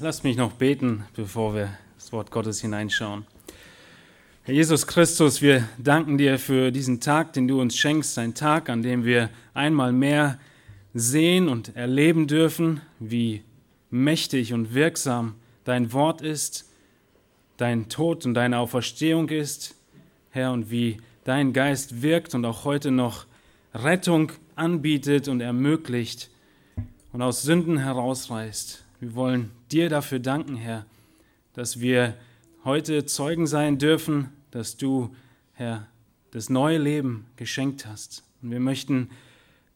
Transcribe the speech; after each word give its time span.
Lasst 0.00 0.24
mich 0.24 0.36
noch 0.36 0.52
beten, 0.52 1.04
bevor 1.16 1.54
wir 1.54 1.70
das 1.94 2.12
Wort 2.12 2.30
Gottes 2.30 2.60
hineinschauen. 2.60 3.24
Herr 4.42 4.52
Jesus 4.52 4.86
Christus, 4.86 5.40
wir 5.40 5.66
danken 5.78 6.18
dir 6.18 6.38
für 6.38 6.70
diesen 6.70 7.00
Tag, 7.00 7.32
den 7.32 7.48
du 7.48 7.58
uns 7.58 7.74
schenkst, 7.74 8.18
ein 8.18 8.34
Tag, 8.34 8.68
an 8.68 8.82
dem 8.82 9.06
wir 9.06 9.30
einmal 9.54 9.92
mehr 9.92 10.38
sehen 10.92 11.48
und 11.48 11.74
erleben 11.74 12.26
dürfen, 12.26 12.82
wie 12.98 13.42
mächtig 13.88 14.52
und 14.52 14.74
wirksam 14.74 15.34
dein 15.64 15.94
Wort 15.94 16.20
ist, 16.20 16.68
dein 17.56 17.88
Tod 17.88 18.26
und 18.26 18.34
deine 18.34 18.58
Auferstehung 18.58 19.30
ist, 19.30 19.76
Herr, 20.28 20.52
und 20.52 20.70
wie 20.70 20.98
dein 21.24 21.54
Geist 21.54 22.02
wirkt 22.02 22.34
und 22.34 22.44
auch 22.44 22.66
heute 22.66 22.90
noch 22.90 23.24
Rettung 23.72 24.30
anbietet 24.56 25.26
und 25.26 25.40
ermöglicht 25.40 26.28
und 27.14 27.22
aus 27.22 27.40
Sünden 27.40 27.78
herausreißt. 27.78 28.84
Wir 29.00 29.14
wollen 29.14 29.52
dir 29.70 29.88
dafür 29.88 30.18
danken, 30.18 30.56
Herr, 30.56 30.84
dass 31.52 31.80
wir 31.80 32.16
heute 32.64 33.06
Zeugen 33.06 33.46
sein 33.46 33.78
dürfen, 33.78 34.30
dass 34.50 34.76
du, 34.76 35.14
Herr, 35.52 35.86
das 36.32 36.50
neue 36.50 36.78
Leben 36.78 37.26
geschenkt 37.36 37.86
hast. 37.86 38.24
Und 38.42 38.50
wir 38.50 38.58
möchten 38.58 39.10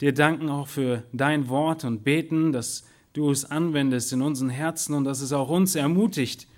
dir 0.00 0.12
danken 0.12 0.48
auch 0.48 0.66
für 0.66 1.04
dein 1.12 1.48
Wort 1.48 1.84
und 1.84 2.02
beten, 2.02 2.50
dass 2.50 2.84
du 3.12 3.30
es 3.30 3.44
anwendest 3.44 4.12
in 4.12 4.22
unseren 4.22 4.50
Herzen 4.50 4.92
und 4.92 5.04
dass 5.04 5.20
es 5.20 5.32
auch 5.32 5.50
uns 5.50 5.76
ermutigt, 5.76 6.48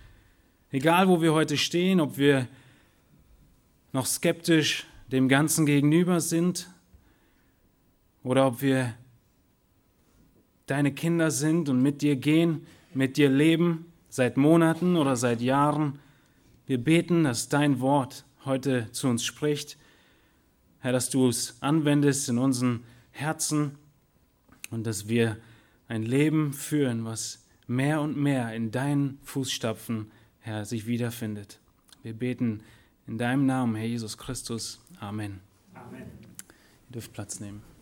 egal 0.70 1.06
wo 1.09 1.20
wir 1.20 1.34
heute 1.34 1.59
stehen, 1.59 2.01
ob 2.01 2.16
wir 2.16 2.48
noch 3.92 4.06
skeptisch 4.06 4.87
dem 5.12 5.28
Ganzen 5.28 5.66
gegenüber 5.66 6.23
sind 6.23 6.70
oder 8.23 8.46
ob 8.46 8.62
wir 8.62 8.95
deine 10.66 10.92
Kinder 10.92 11.30
sind 11.30 11.68
und 11.68 11.82
mit 11.82 12.02
dir 12.02 12.16
gehen, 12.16 12.66
mit 12.95 13.16
dir 13.16 13.28
leben, 13.28 13.92
seit 14.09 14.37
Monaten 14.37 14.96
oder 14.96 15.16
seit 15.16 15.40
Jahren. 15.40 15.98
Wir 16.66 16.79
beten, 16.79 17.24
dass 17.24 17.48
dein 17.48 17.80
Wort 17.80 18.24
heute 18.45 18.90
zu 18.93 19.09
uns 19.09 19.24
spricht. 19.24 19.76
Herr, 20.80 20.93
dass 20.93 21.10
du 21.10 21.29
es 21.29 21.56
anwendest 21.60 22.29
in 22.29 22.38
unseren 22.38 22.84
Herzen 23.10 23.79
und 24.71 24.87
dass 24.87 25.09
wir 25.09 25.37
ein 25.88 26.02
Leben 26.02 26.52
führen, 26.52 27.04
was 27.04 27.45
mehr 27.66 28.01
und 28.01 28.16
mehr 28.16 28.54
in 28.54 28.71
deinen 28.71 29.18
Fußstapfen, 29.23 30.10
Herr, 30.40 30.65
sich 30.65 30.87
wiederfindet. 30.87 31.59
Wir 32.02 32.12
beten 32.12 32.62
in 33.06 33.18
deinem 33.18 33.46
Namen, 33.46 33.74
Herr 33.74 33.87
Jesus 33.87 34.18
Christus. 34.18 34.80
Amen. 35.01 35.40
Amen. 35.74 36.02
Ihr 36.88 36.93
dürft 36.93 37.12
Platz 37.12 37.40
nehmen. 37.40 37.74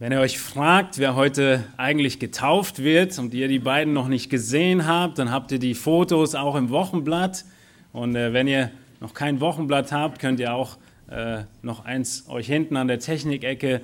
Wenn 0.00 0.12
ihr 0.12 0.20
euch 0.20 0.38
fragt, 0.38 0.96
wer 0.96 1.14
heute 1.14 1.62
eigentlich 1.76 2.18
getauft 2.18 2.82
wird 2.82 3.18
und 3.18 3.34
ihr 3.34 3.48
die 3.48 3.58
beiden 3.58 3.92
noch 3.92 4.08
nicht 4.08 4.30
gesehen 4.30 4.86
habt, 4.86 5.18
dann 5.18 5.30
habt 5.30 5.52
ihr 5.52 5.58
die 5.58 5.74
Fotos 5.74 6.34
auch 6.34 6.56
im 6.56 6.70
Wochenblatt. 6.70 7.44
Und 7.92 8.16
äh, 8.16 8.32
wenn 8.32 8.48
ihr 8.48 8.70
noch 9.00 9.12
kein 9.12 9.40
Wochenblatt 9.40 9.92
habt, 9.92 10.18
könnt 10.18 10.40
ihr 10.40 10.54
auch 10.54 10.78
äh, 11.10 11.42
noch 11.60 11.84
eins 11.84 12.24
euch 12.30 12.46
hinten 12.46 12.78
an 12.78 12.88
der 12.88 12.98
Technikecke 12.98 13.74
äh, 13.74 13.80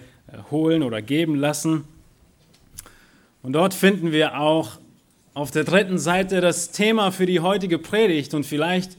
holen 0.50 0.83
oder 0.83 1.03
geben 1.03 1.34
lassen. 1.34 1.84
Und 3.42 3.53
dort 3.53 3.75
finden 3.75 4.11
wir 4.11 4.41
auch 4.41 4.78
auf 5.34 5.50
der 5.50 5.64
dritten 5.64 5.98
Seite 5.98 6.41
das 6.41 6.70
Thema 6.70 7.11
für 7.11 7.27
die 7.27 7.41
heutige 7.41 7.78
Predigt. 7.78 8.33
Und 8.33 8.47
vielleicht 8.47 8.97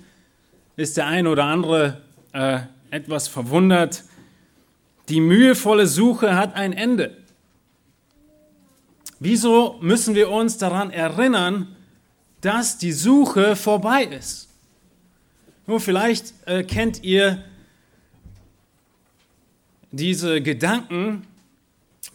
ist 0.76 0.98
der 0.98 1.08
ein 1.08 1.26
oder 1.26 1.46
andere 1.46 2.00
äh, 2.34 2.60
etwas 2.92 3.28
verwundert, 3.28 4.04
die 5.10 5.22
mühevolle 5.22 5.88
Suche 5.88 6.36
hat 6.36 6.56
ein 6.56 6.74
Ende. 6.74 7.18
Wieso 9.20 9.78
müssen 9.82 10.16
wir 10.16 10.30
uns 10.30 10.58
daran 10.58 10.92
erinnern, 10.92 11.76
dass 12.42 12.78
die 12.78 12.92
Suche 12.92 13.56
vorbei 13.56 14.04
ist? 14.04 14.50
Nur 15.66 15.80
vielleicht 15.80 16.34
äh, 16.46 16.64
kennt 16.64 17.04
ihr 17.04 17.44
diese 19.92 20.42
Gedanken, 20.42 21.26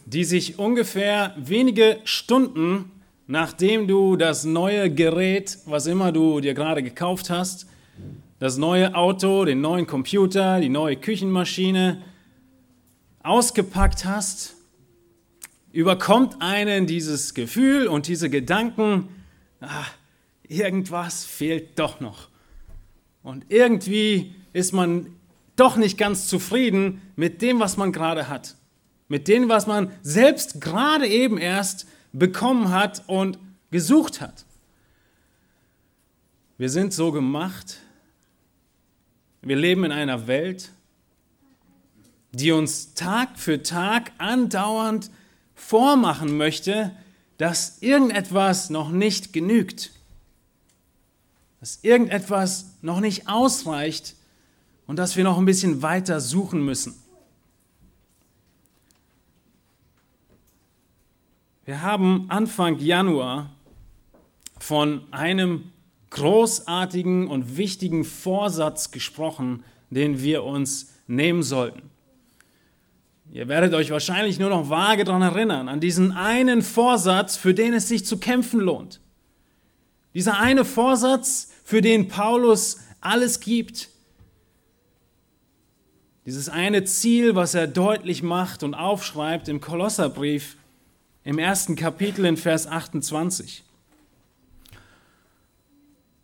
die 0.05 0.23
sich 0.23 0.59
ungefähr 0.59 1.35
wenige 1.37 1.99
Stunden 2.03 2.91
nachdem 3.27 3.87
du 3.87 4.15
das 4.15 4.43
neue 4.43 4.89
Gerät, 4.91 5.57
was 5.65 5.87
immer 5.87 6.11
du 6.11 6.41
dir 6.41 6.53
gerade 6.53 6.83
gekauft 6.83 7.29
hast, 7.29 7.67
das 8.39 8.57
neue 8.57 8.95
Auto, 8.95 9.45
den 9.45 9.61
neuen 9.61 9.87
Computer, 9.87 10.59
die 10.59 10.69
neue 10.69 10.97
Küchenmaschine, 10.97 12.01
ausgepackt 13.23 14.05
hast, 14.05 14.55
überkommt 15.71 16.41
einen 16.41 16.85
dieses 16.85 17.33
Gefühl 17.33 17.87
und 17.87 18.07
diese 18.07 18.29
Gedanken, 18.29 19.09
ach, 19.59 19.91
irgendwas 20.47 21.25
fehlt 21.25 21.79
doch 21.79 21.99
noch. 21.99 22.29
Und 23.23 23.45
irgendwie 23.49 24.35
ist 24.51 24.73
man 24.73 25.07
doch 25.55 25.77
nicht 25.77 25.97
ganz 25.97 26.27
zufrieden 26.27 27.01
mit 27.15 27.41
dem, 27.41 27.59
was 27.59 27.77
man 27.77 27.91
gerade 27.91 28.27
hat. 28.27 28.55
Mit 29.07 29.27
dem, 29.27 29.49
was 29.49 29.67
man 29.67 29.91
selbst 30.01 30.61
gerade 30.61 31.07
eben 31.07 31.37
erst 31.37 31.87
bekommen 32.11 32.69
hat 32.69 33.03
und 33.07 33.39
gesucht 33.71 34.21
hat. 34.21 34.45
Wir 36.57 36.69
sind 36.69 36.93
so 36.93 37.11
gemacht. 37.11 37.79
Wir 39.41 39.55
leben 39.55 39.83
in 39.83 39.91
einer 39.91 40.27
Welt, 40.27 40.71
die 42.33 42.51
uns 42.51 42.95
Tag 42.95 43.39
für 43.39 43.63
Tag 43.63 44.11
andauernd 44.17 45.09
vormachen 45.55 46.35
möchte, 46.35 46.91
dass 47.37 47.81
irgendetwas 47.81 48.69
noch 48.69 48.89
nicht 48.89 49.33
genügt, 49.33 49.91
dass 51.59 51.79
irgendetwas 51.83 52.71
noch 52.81 52.99
nicht 52.99 53.27
ausreicht 53.27 54.15
und 54.87 54.97
dass 54.97 55.15
wir 55.15 55.23
noch 55.23 55.37
ein 55.37 55.45
bisschen 55.45 55.81
weiter 55.81 56.19
suchen 56.19 56.63
müssen. 56.65 56.95
Wir 61.65 61.81
haben 61.81 62.25
Anfang 62.29 62.79
Januar 62.79 63.51
von 64.59 65.01
einem 65.11 65.71
großartigen 66.09 67.27
und 67.27 67.57
wichtigen 67.57 68.03
Vorsatz 68.03 68.91
gesprochen, 68.91 69.63
den 69.89 70.21
wir 70.21 70.43
uns 70.43 70.93
nehmen 71.07 71.41
sollten. 71.41 71.92
Ihr 73.33 73.47
werdet 73.47 73.73
euch 73.73 73.89
wahrscheinlich 73.89 74.37
nur 74.37 74.51
noch 74.51 74.69
vage 74.69 75.05
daran 75.05 75.23
erinnern, 75.23 75.67
an 75.67 75.79
diesen 75.79 76.11
einen 76.11 76.61
Vorsatz, 76.61 77.35
für 77.35 77.55
den 77.55 77.73
es 77.73 77.87
sich 77.87 78.05
zu 78.05 78.19
kämpfen 78.19 78.59
lohnt. 78.59 79.01
Dieser 80.13 80.37
eine 80.37 80.63
Vorsatz, 80.63 81.51
für 81.63 81.81
den 81.81 82.09
Paulus 82.09 82.81
alles 83.01 83.39
gibt. 83.39 83.89
Dieses 86.27 86.47
eine 86.47 86.83
Ziel, 86.83 87.33
was 87.33 87.55
er 87.55 87.65
deutlich 87.65 88.21
macht 88.21 88.61
und 88.61 88.75
aufschreibt 88.75 89.47
im 89.47 89.61
Kolosserbrief 89.61 90.55
im 91.23 91.39
ersten 91.39 91.75
Kapitel 91.75 92.25
in 92.25 92.37
Vers 92.37 92.67
28. 92.67 93.63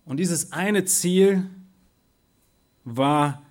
Und 0.05 0.17
dieses 0.17 0.51
eine 0.51 0.85
Ziel 0.85 1.49
war, 2.83 3.41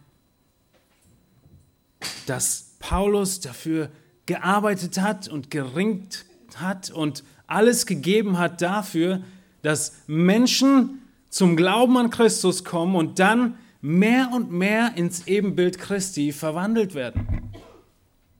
dass 2.26 2.67
Paulus 2.88 3.40
dafür 3.40 3.90
gearbeitet 4.24 4.98
hat 4.98 5.28
und 5.28 5.50
geringt 5.50 6.24
hat 6.56 6.90
und 6.90 7.22
alles 7.46 7.84
gegeben 7.84 8.38
hat 8.38 8.62
dafür, 8.62 9.22
dass 9.60 9.92
Menschen 10.06 11.02
zum 11.28 11.54
Glauben 11.54 11.98
an 11.98 12.08
Christus 12.08 12.64
kommen 12.64 12.96
und 12.96 13.18
dann 13.18 13.58
mehr 13.82 14.30
und 14.32 14.50
mehr 14.50 14.94
ins 14.96 15.26
Ebenbild 15.26 15.78
Christi 15.78 16.32
verwandelt 16.32 16.94
werden. 16.94 17.52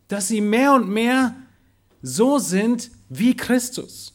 Dass 0.09 0.29
sie 0.29 0.41
mehr 0.41 0.73
und 0.73 0.89
mehr 0.89 1.37
so 2.01 2.39
sind 2.39 2.91
wie 3.11 3.37
Christus. 3.37 4.15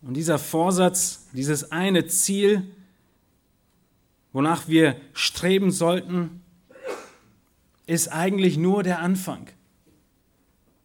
Und 0.00 0.14
dieser 0.14 0.38
Vorsatz, 0.38 1.26
dieses 1.34 1.72
eine 1.72 2.06
Ziel, 2.06 2.74
wonach 4.34 4.68
wir 4.68 4.96
streben 5.14 5.70
sollten, 5.70 6.42
ist 7.86 8.08
eigentlich 8.08 8.58
nur 8.58 8.82
der 8.82 8.98
Anfang. 8.98 9.46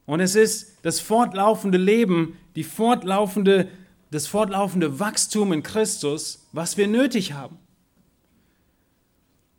Und 0.06 0.22
es 0.22 0.36
ist 0.36 0.78
das 0.84 1.00
fortlaufende 1.00 1.78
Leben, 1.78 2.38
die 2.56 2.63
fortlaufende, 2.63 3.68
das 4.12 4.28
fortlaufende 4.28 5.00
Wachstum 5.00 5.51
in 5.51 5.63
Christus, 5.63 6.48
was 6.51 6.78
wir 6.78 6.88
nötig 6.88 7.34
haben. 7.34 7.57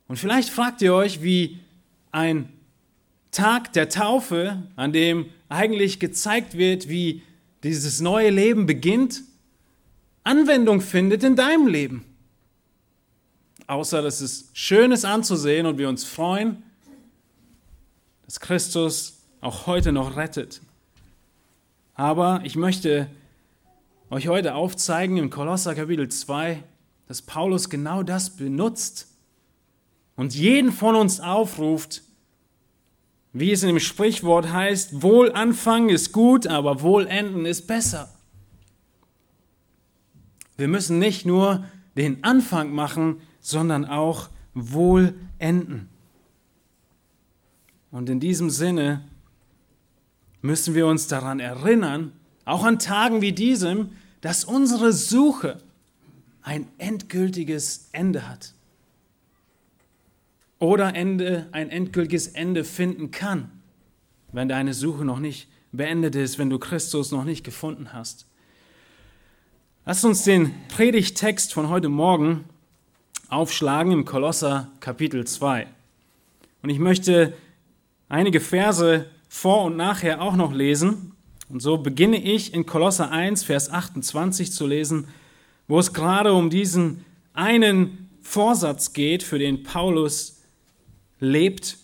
Und 0.06 0.18
vielleicht 0.18 0.50
fragt 0.50 0.82
ihr 0.82 0.94
euch, 0.94 1.22
wie 1.22 1.58
ein 2.12 2.52
Tag 3.32 3.72
der 3.72 3.88
Taufe, 3.88 4.62
an 4.76 4.92
dem 4.92 5.26
eigentlich 5.48 5.98
gezeigt 5.98 6.56
wird, 6.56 6.88
wie 6.88 7.22
dieses 7.64 8.00
neue 8.00 8.30
Leben 8.30 8.66
beginnt, 8.66 9.22
Anwendung 10.22 10.80
findet 10.80 11.24
in 11.24 11.34
deinem 11.34 11.66
Leben. 11.66 12.09
Außer 13.70 14.02
dass 14.02 14.20
es 14.20 14.50
schön 14.52 14.90
ist 14.90 15.04
anzusehen 15.04 15.64
und 15.64 15.78
wir 15.78 15.88
uns 15.88 16.02
freuen, 16.02 16.64
dass 18.24 18.40
Christus 18.40 19.20
auch 19.40 19.66
heute 19.66 19.92
noch 19.92 20.16
rettet. 20.16 20.60
Aber 21.94 22.40
ich 22.42 22.56
möchte 22.56 23.08
euch 24.10 24.26
heute 24.26 24.56
aufzeigen 24.56 25.18
im 25.18 25.30
Kolosser 25.30 25.76
Kapitel 25.76 26.08
2, 26.08 26.64
dass 27.06 27.22
Paulus 27.22 27.70
genau 27.70 28.02
das 28.02 28.30
benutzt 28.36 29.06
und 30.16 30.34
jeden 30.34 30.72
von 30.72 30.96
uns 30.96 31.20
aufruft, 31.20 32.02
wie 33.32 33.52
es 33.52 33.62
in 33.62 33.68
dem 33.68 33.78
Sprichwort 33.78 34.52
heißt, 34.52 35.00
wohl 35.02 35.30
anfangen 35.30 35.90
ist 35.90 36.10
gut, 36.10 36.48
aber 36.48 36.82
wohl 36.82 37.06
enden 37.06 37.46
ist 37.46 37.68
besser. 37.68 38.12
Wir 40.56 40.66
müssen 40.66 40.98
nicht 40.98 41.24
nur 41.24 41.64
den 41.96 42.24
Anfang 42.24 42.74
machen, 42.74 43.20
sondern 43.40 43.84
auch 43.84 44.28
wohl 44.54 45.14
enden. 45.38 45.88
Und 47.90 48.08
in 48.08 48.20
diesem 48.20 48.50
Sinne 48.50 49.04
müssen 50.42 50.74
wir 50.74 50.86
uns 50.86 51.08
daran 51.08 51.40
erinnern, 51.40 52.12
auch 52.44 52.64
an 52.64 52.78
Tagen 52.78 53.20
wie 53.20 53.32
diesem, 53.32 53.90
dass 54.20 54.44
unsere 54.44 54.92
Suche 54.92 55.60
ein 56.42 56.66
endgültiges 56.78 57.88
Ende 57.92 58.28
hat. 58.28 58.54
Oder 60.58 60.94
Ende, 60.94 61.46
ein 61.52 61.70
endgültiges 61.70 62.28
Ende 62.28 62.64
finden 62.64 63.10
kann, 63.10 63.50
wenn 64.32 64.48
deine 64.48 64.74
Suche 64.74 65.04
noch 65.04 65.18
nicht 65.18 65.48
beendet 65.72 66.14
ist, 66.14 66.38
wenn 66.38 66.50
du 66.50 66.58
Christus 66.58 67.12
noch 67.12 67.24
nicht 67.24 67.44
gefunden 67.44 67.92
hast. 67.92 68.26
Lass 69.86 70.04
uns 70.04 70.24
den 70.24 70.52
Predigttext 70.68 71.52
von 71.52 71.68
heute 71.68 71.88
Morgen 71.88 72.44
aufschlagen 73.30 73.92
im 73.92 74.04
Kolosser 74.04 74.68
Kapitel 74.80 75.26
2. 75.26 75.66
Und 76.62 76.70
ich 76.70 76.78
möchte 76.78 77.32
einige 78.08 78.40
Verse 78.40 79.06
vor 79.28 79.64
und 79.64 79.76
nachher 79.76 80.20
auch 80.20 80.36
noch 80.36 80.52
lesen. 80.52 81.12
Und 81.48 81.60
so 81.60 81.78
beginne 81.78 82.22
ich 82.22 82.52
in 82.52 82.66
Kolosser 82.66 83.10
1, 83.10 83.44
Vers 83.44 83.70
28 83.70 84.52
zu 84.52 84.66
lesen, 84.66 85.08
wo 85.68 85.78
es 85.78 85.92
gerade 85.92 86.34
um 86.34 86.50
diesen 86.50 87.04
einen 87.32 88.10
Vorsatz 88.22 88.92
geht, 88.92 89.22
für 89.22 89.38
den 89.38 89.62
Paulus 89.62 90.42
lebt. 91.20 91.78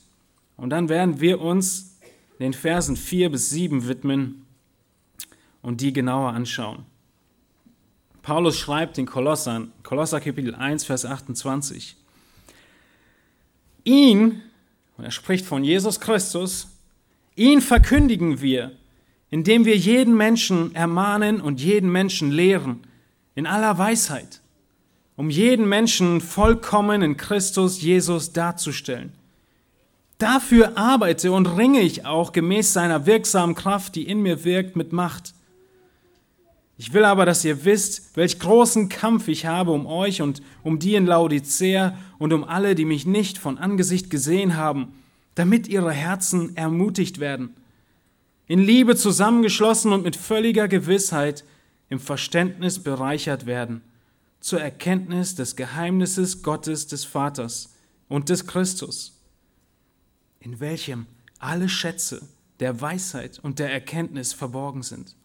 Und 0.57 0.71
dann 0.71 0.89
werden 0.89 1.21
wir 1.21 1.41
uns 1.41 1.99
den 2.41 2.53
Versen 2.53 2.97
4 2.97 3.31
bis 3.31 3.51
7 3.51 3.89
widmen 3.89 4.47
und 5.63 5.81
die 5.81 5.93
genauer 5.93 6.33
anschauen. 6.33 6.85
Paulus 8.27 8.59
schreibt 8.59 8.99
in 8.99 9.07
Kolossern, 9.07 9.71
Kolosser 9.85 10.21
Kapitel 10.21 10.53
1, 10.53 10.83
Vers 10.83 11.07
28, 11.07 11.95
ihn, 13.85 14.43
und 14.97 15.05
er 15.05 15.13
spricht 15.13 15.47
von 15.47 15.63
Jesus 15.63 16.01
Christus, 16.01 16.67
ihn 17.37 17.61
verkündigen 17.61 18.41
wir, 18.41 18.73
indem 19.31 19.65
wir 19.65 19.77
jeden 19.77 20.17
Menschen 20.17 20.75
ermahnen 20.75 21.41
und 21.41 21.61
jeden 21.61 21.93
Menschen 21.93 22.33
lehren, 22.33 22.81
in 23.37 23.47
aller 23.47 23.79
Weisheit, 23.79 24.41
um 25.15 25.31
jeden 25.31 25.69
Menschen 25.69 26.21
vollkommen 26.21 27.03
in 27.03 27.17
Christus 27.17 27.81
Jesus 27.81 28.33
darzustellen. 28.33 29.13
Dafür 30.19 30.77
arbeite 30.77 31.31
und 31.31 31.47
ringe 31.57 31.81
ich 31.81 32.05
auch 32.05 32.33
gemäß 32.33 32.73
seiner 32.73 33.07
wirksamen 33.07 33.55
Kraft, 33.55 33.95
die 33.95 34.09
in 34.09 34.21
mir 34.21 34.43
wirkt, 34.43 34.75
mit 34.75 34.93
Macht. 34.93 35.36
Ich 36.79 36.93
will 36.93 37.05
aber, 37.05 37.25
dass 37.25 37.45
ihr 37.45 37.65
wisst, 37.65 38.17
welch 38.17 38.39
großen 38.39 38.89
Kampf 38.89 39.29
ich 39.29 39.47
habe 39.47 39.73
um 39.73 39.87
euch 39.87 40.21
und 40.21 40.43
um 40.63 40.79
die 40.79 40.95
in 40.95 41.07
Laodicea 41.07 41.97
und 42.19 42.33
um 42.35 42.45
alle, 42.45 42.75
die 42.75 42.85
mich 42.85 43.07
nicht 43.07 43.39
von 43.39 43.57
Angesicht 43.57 44.11
gesehen 44.11 44.57
haben, 44.57 44.93
damit 45.35 45.69
ihre 45.69 45.93
Herzen 45.93 46.55
ermutigt 46.57 47.19
werden, 47.19 47.55
in 48.47 48.59
Liebe 48.59 48.95
zusammengeschlossen 48.95 49.93
und 49.93 50.05
mit 50.05 50.17
völliger 50.17 50.69
Gewissheit 50.69 51.45
im 51.89 51.99
Verständnis 51.99 52.83
bereichert 52.83 53.47
werden, 53.47 53.81
zur 54.41 54.61
Erkenntnis 54.61 55.35
des 55.35 55.57
Geheimnisses 55.57 56.43
Gottes 56.43 56.87
des 56.87 57.05
Vaters 57.05 57.75
und 58.09 58.29
des 58.29 58.47
Christus, 58.47 59.19
in 60.41 60.61
welchem 60.61 61.07
alle 61.39 61.69
Schätze 61.71 62.21
der 62.61 62.81
Weisheit 62.81 63.39
und 63.43 63.59
der 63.59 63.73
Erkenntnis 63.73 64.35
verborgen 64.35 64.83
sind 64.83 65.17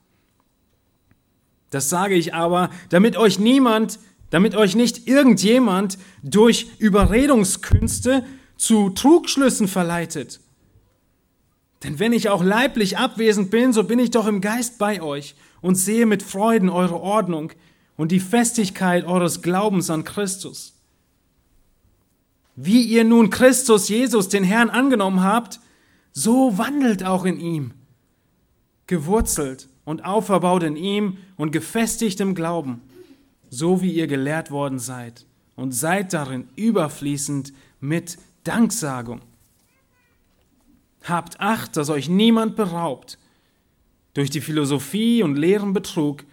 das 1.72 1.90
sage 1.90 2.16
ich 2.16 2.36
aber, 2.36 2.70
damit 2.90 3.18
euch 3.18 3.40
niemand, 3.40 3.98
damit 4.30 4.56
euch 4.56 4.76
nicht 4.76 5.08
irgendjemand 5.08 5.98
durch 6.22 6.68
Überredungskünste 6.78 8.24
zu 8.58 8.92
Trugschlüssen 8.92 9.68
verleitet. 9.68 10.42
Denn 11.84 11.98
wenn 11.98 12.14
ich 12.14 12.30
auch 12.30 12.44
leiblich 12.44 12.98
abwesend 12.98 13.50
bin, 13.50 13.74
so 13.74 13.86
bin 13.86 13.98
ich 13.98 14.12
doch 14.12 14.28
im 14.28 14.42
Geist 14.42 14.78
bei 14.78 15.02
euch 15.02 15.34
und 15.62 15.76
sehe 15.76 16.06
mit 16.06 16.22
Freuden 16.22 16.70
eure 16.70 17.00
Ordnung 17.00 17.52
und 17.98 18.12
die 18.12 18.20
Festigkeit 18.20 19.06
eures 19.06 19.42
Glaubens 19.42 19.90
an 19.90 20.04
Christus. 20.04 20.76
Wie 22.56 22.84
ihr 22.84 23.06
nun 23.06 23.30
Christus 23.30 23.88
Jesus, 23.88 24.28
den 24.30 24.44
Herrn, 24.44 24.70
angenommen 24.70 25.24
habt, 25.24 25.60
so 26.12 26.58
wandelt 26.58 27.04
auch 27.06 27.24
in 27.26 27.40
ihm, 27.40 27.72
gewurzelt 28.88 29.70
und 29.86 30.06
auferbaut 30.06 30.64
in 30.64 30.76
ihm 30.76 31.18
und 31.38 31.52
gefestigt 31.52 32.20
im 32.20 32.36
Glauben, 32.36 32.82
so 33.50 33.82
wie 33.82 33.92
ihr 33.92 34.08
gelehrt 34.08 34.52
worden 34.52 34.80
seid, 34.80 35.26
und 35.56 35.72
seid 35.74 36.14
darin 36.14 36.48
überfließend 36.56 37.54
mit 37.80 38.18
Danksagung. 38.44 39.22
Habt 41.04 41.40
Acht, 41.40 41.78
dass 41.78 41.90
euch 41.90 42.10
niemand 42.10 42.56
beraubt 42.56 43.18
durch 44.14 44.30
die 44.30 44.42
Philosophie 44.42 45.24
und 45.24 45.36
leeren 45.36 45.74
Betrug, 45.74 46.24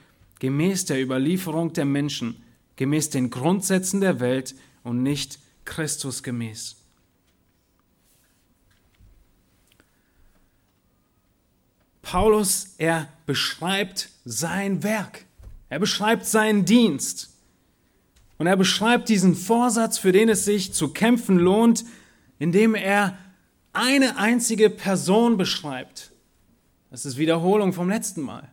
gemäß 0.41 0.85
der 0.85 1.03
Überlieferung 1.03 1.73
der 1.73 1.85
Menschen, 1.85 2.43
gemäß 2.77 3.11
den 3.11 3.31
Grundsätzen 3.31 4.01
der 4.01 4.21
Welt 4.21 4.55
und 4.85 5.03
nicht 5.03 5.39
Christus 5.65 6.23
gemäß. 6.23 6.78
Paulus, 12.11 12.75
er 12.79 13.07
beschreibt 13.27 14.09
sein 14.25 14.83
Werk. 14.83 15.27
Er 15.69 15.79
beschreibt 15.79 16.25
seinen 16.25 16.65
Dienst. 16.65 17.29
Und 18.39 18.47
er 18.47 18.57
beschreibt 18.57 19.11
diesen 19.11 19.35
Vorsatz, 19.35 19.99
für 19.99 20.11
den 20.11 20.31
es 20.31 20.47
sich 20.47 20.73
zu 20.73 20.89
kämpfen 20.89 21.37
lohnt, 21.37 21.85
indem 22.39 22.75
er 22.75 23.19
eine 23.75 24.17
einzige 24.17 24.71
Person 24.71 25.37
beschreibt. 25.37 26.11
Das 26.91 27.05
ist 27.05 27.19
Wiederholung 27.19 27.75
vom 27.75 27.91
letzten 27.91 28.23
Mal. 28.23 28.49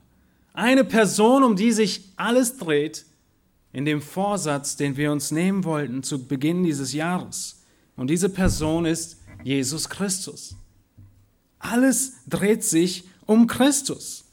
Eine 0.51 0.83
Person, 0.83 1.41
um 1.41 1.55
die 1.55 1.71
sich 1.71 2.11
alles 2.17 2.57
dreht, 2.57 3.05
in 3.71 3.85
dem 3.85 4.01
Vorsatz, 4.01 4.75
den 4.75 4.97
wir 4.97 5.13
uns 5.13 5.31
nehmen 5.31 5.63
wollten 5.63 6.03
zu 6.03 6.27
Beginn 6.27 6.65
dieses 6.65 6.91
Jahres. 6.91 7.63
Und 7.95 8.09
diese 8.09 8.27
Person 8.27 8.85
ist 8.85 9.21
Jesus 9.45 9.87
Christus. 9.87 10.57
Alles 11.59 12.15
dreht 12.27 12.65
sich 12.65 13.05
um 13.25 13.47
Christus. 13.47 14.25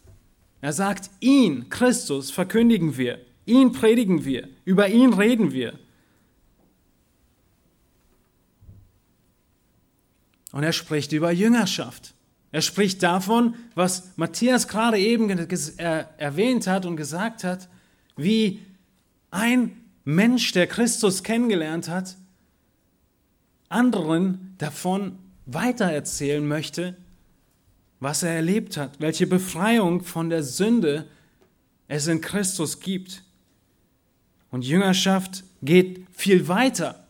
Er 0.61 0.73
sagt, 0.73 1.11
ihn, 1.21 1.69
Christus, 1.69 2.31
verkündigen 2.31 2.97
wir, 2.97 3.19
ihn 3.47 3.73
predigen 3.73 4.25
wir, 4.25 4.49
über 4.65 4.89
ihn 4.89 5.13
reden 5.13 5.53
wir. 5.53 5.79
Und 10.53 10.63
er 10.63 10.73
spricht 10.73 11.13
über 11.13 11.33
Jüngerschaft. 11.33 12.15
Er 12.53 12.61
spricht 12.61 13.03
davon, 13.03 13.55
was 13.75 14.17
Matthias 14.17 14.69
gerade 14.69 14.99
eben 14.99 15.31
erwähnt 16.19 16.67
hat 16.67 16.85
und 16.85 16.97
gesagt 16.97 17.43
hat, 17.43 17.69
wie 18.17 18.61
ein 19.31 19.81
Mensch, 20.05 20.53
der 20.53 20.67
Christus 20.67 21.23
kennengelernt 21.23 21.89
hat, 21.89 22.17
anderen 23.71 24.55
davon 24.59 25.19
weitererzählen 25.47 26.47
möchte, 26.47 26.97
was 28.03 28.25
er 28.25 28.33
erlebt 28.33 28.77
hat, 28.77 28.99
welche 28.99 29.29
Befreiung 29.29 30.03
von 30.03 30.29
der 30.29 30.43
Sünde 30.43 31.07
es 31.87 32.09
in 32.09 32.21
Christus 32.21 32.81
gibt. 32.81 33.23
Und 34.51 34.65
Jüngerschaft 34.65 35.45
geht 35.63 36.05
viel 36.11 36.49
weiter. 36.49 37.07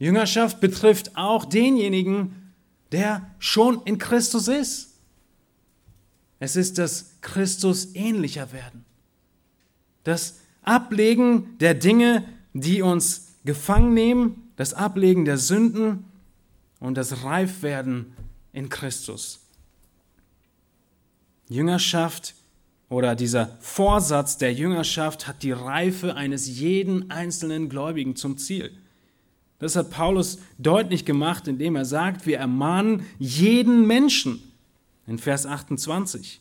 Jüngerschaft 0.00 0.60
betrifft 0.60 1.16
auch 1.16 1.44
denjenigen, 1.44 2.52
der 2.90 3.30
schon 3.38 3.82
in 3.84 3.98
Christus 3.98 4.48
ist. 4.48 4.98
Es 6.40 6.56
ist 6.56 6.78
das 6.78 7.12
Christus 7.20 7.94
ähnlicher 7.94 8.52
werden. 8.52 8.84
Das 10.02 10.40
Ablegen 10.62 11.56
der 11.58 11.74
Dinge, 11.74 12.24
die 12.52 12.82
uns 12.82 13.36
gefangen 13.44 13.94
nehmen, 13.94 14.50
das 14.56 14.74
Ablegen 14.74 15.24
der 15.24 15.38
Sünden 15.38 16.04
und 16.80 16.96
das 16.96 17.22
Reifwerden 17.22 18.12
in 18.52 18.70
Christus. 18.70 19.39
Jüngerschaft 21.50 22.34
oder 22.88 23.14
dieser 23.14 23.58
Vorsatz 23.60 24.38
der 24.38 24.54
Jüngerschaft 24.54 25.26
hat 25.26 25.42
die 25.42 25.52
Reife 25.52 26.14
eines 26.14 26.46
jeden 26.46 27.10
einzelnen 27.10 27.68
Gläubigen 27.68 28.16
zum 28.16 28.38
Ziel. 28.38 28.72
Das 29.58 29.76
hat 29.76 29.90
Paulus 29.90 30.38
deutlich 30.58 31.04
gemacht, 31.04 31.46
indem 31.46 31.76
er 31.76 31.84
sagt, 31.84 32.24
wir 32.24 32.38
ermahnen 32.38 33.04
jeden 33.18 33.86
Menschen 33.86 34.40
in 35.06 35.18
Vers 35.18 35.44
28. 35.44 36.40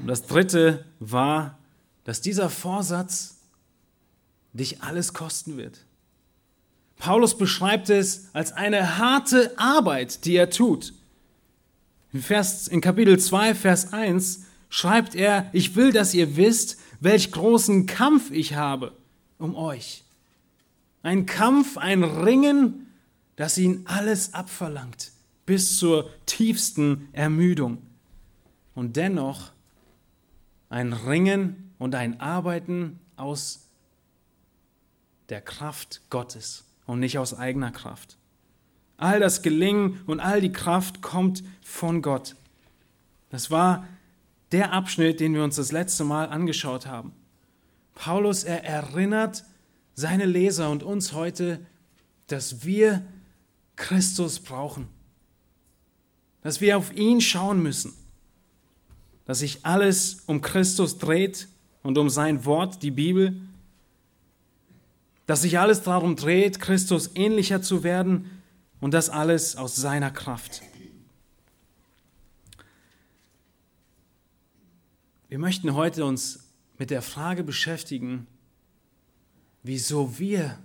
Und 0.00 0.06
das 0.06 0.26
dritte 0.26 0.84
war, 0.98 1.58
dass 2.04 2.20
dieser 2.20 2.50
Vorsatz 2.50 3.38
dich 4.52 4.82
alles 4.82 5.14
kosten 5.14 5.56
wird. 5.56 5.84
Paulus 6.98 7.38
beschreibt 7.38 7.88
es 7.88 8.28
als 8.34 8.52
eine 8.52 8.98
harte 8.98 9.56
Arbeit, 9.56 10.24
die 10.24 10.36
er 10.36 10.50
tut. 10.50 10.92
In, 12.12 12.22
Vers, 12.22 12.68
in 12.68 12.80
Kapitel 12.80 13.18
2, 13.18 13.54
Vers 13.54 13.92
1 13.92 14.44
schreibt 14.68 15.14
er, 15.14 15.48
ich 15.52 15.76
will, 15.76 15.92
dass 15.92 16.14
ihr 16.14 16.36
wisst, 16.36 16.78
welch 17.00 17.30
großen 17.32 17.86
Kampf 17.86 18.30
ich 18.30 18.54
habe 18.54 18.92
um 19.38 19.54
euch. 19.54 20.04
Ein 21.02 21.26
Kampf, 21.26 21.78
ein 21.78 22.04
Ringen, 22.04 22.88
das 23.36 23.56
ihn 23.58 23.84
alles 23.86 24.34
abverlangt, 24.34 25.12
bis 25.46 25.78
zur 25.78 26.10
tiefsten 26.26 27.08
Ermüdung. 27.12 27.78
Und 28.74 28.96
dennoch 28.96 29.52
ein 30.68 30.92
Ringen 30.92 31.72
und 31.78 31.94
ein 31.94 32.20
Arbeiten 32.20 32.98
aus 33.16 33.68
der 35.28 35.40
Kraft 35.40 36.02
Gottes 36.10 36.64
und 36.86 37.00
nicht 37.00 37.18
aus 37.18 37.34
eigener 37.34 37.70
Kraft. 37.70 38.16
All 39.00 39.18
das 39.18 39.40
Gelingen 39.40 40.00
und 40.06 40.20
all 40.20 40.42
die 40.42 40.52
Kraft 40.52 41.00
kommt 41.00 41.42
von 41.62 42.02
Gott. 42.02 42.36
Das 43.30 43.50
war 43.50 43.86
der 44.52 44.72
Abschnitt, 44.72 45.20
den 45.20 45.32
wir 45.32 45.42
uns 45.42 45.56
das 45.56 45.72
letzte 45.72 46.04
Mal 46.04 46.28
angeschaut 46.28 46.86
haben. 46.86 47.12
Paulus, 47.94 48.44
er 48.44 48.62
erinnert 48.62 49.44
seine 49.94 50.26
Leser 50.26 50.70
und 50.70 50.82
uns 50.82 51.14
heute, 51.14 51.60
dass 52.26 52.64
wir 52.64 53.02
Christus 53.76 54.38
brauchen, 54.40 54.86
dass 56.42 56.60
wir 56.60 56.76
auf 56.76 56.94
ihn 56.94 57.22
schauen 57.22 57.62
müssen, 57.62 57.94
dass 59.24 59.38
sich 59.38 59.64
alles 59.64 60.24
um 60.26 60.42
Christus 60.42 60.98
dreht 60.98 61.48
und 61.82 61.96
um 61.96 62.10
sein 62.10 62.44
Wort, 62.44 62.82
die 62.82 62.90
Bibel, 62.90 63.40
dass 65.26 65.42
sich 65.42 65.58
alles 65.58 65.82
darum 65.82 66.16
dreht, 66.16 66.60
Christus 66.60 67.12
ähnlicher 67.14 67.62
zu 67.62 67.82
werden 67.82 68.39
und 68.80 68.94
das 68.94 69.10
alles 69.10 69.56
aus 69.56 69.76
seiner 69.76 70.10
Kraft. 70.10 70.62
Wir 75.28 75.38
möchten 75.38 75.74
heute 75.74 76.04
uns 76.04 76.50
mit 76.78 76.90
der 76.90 77.02
Frage 77.02 77.44
beschäftigen, 77.44 78.26
wieso 79.62 80.18
wir, 80.18 80.58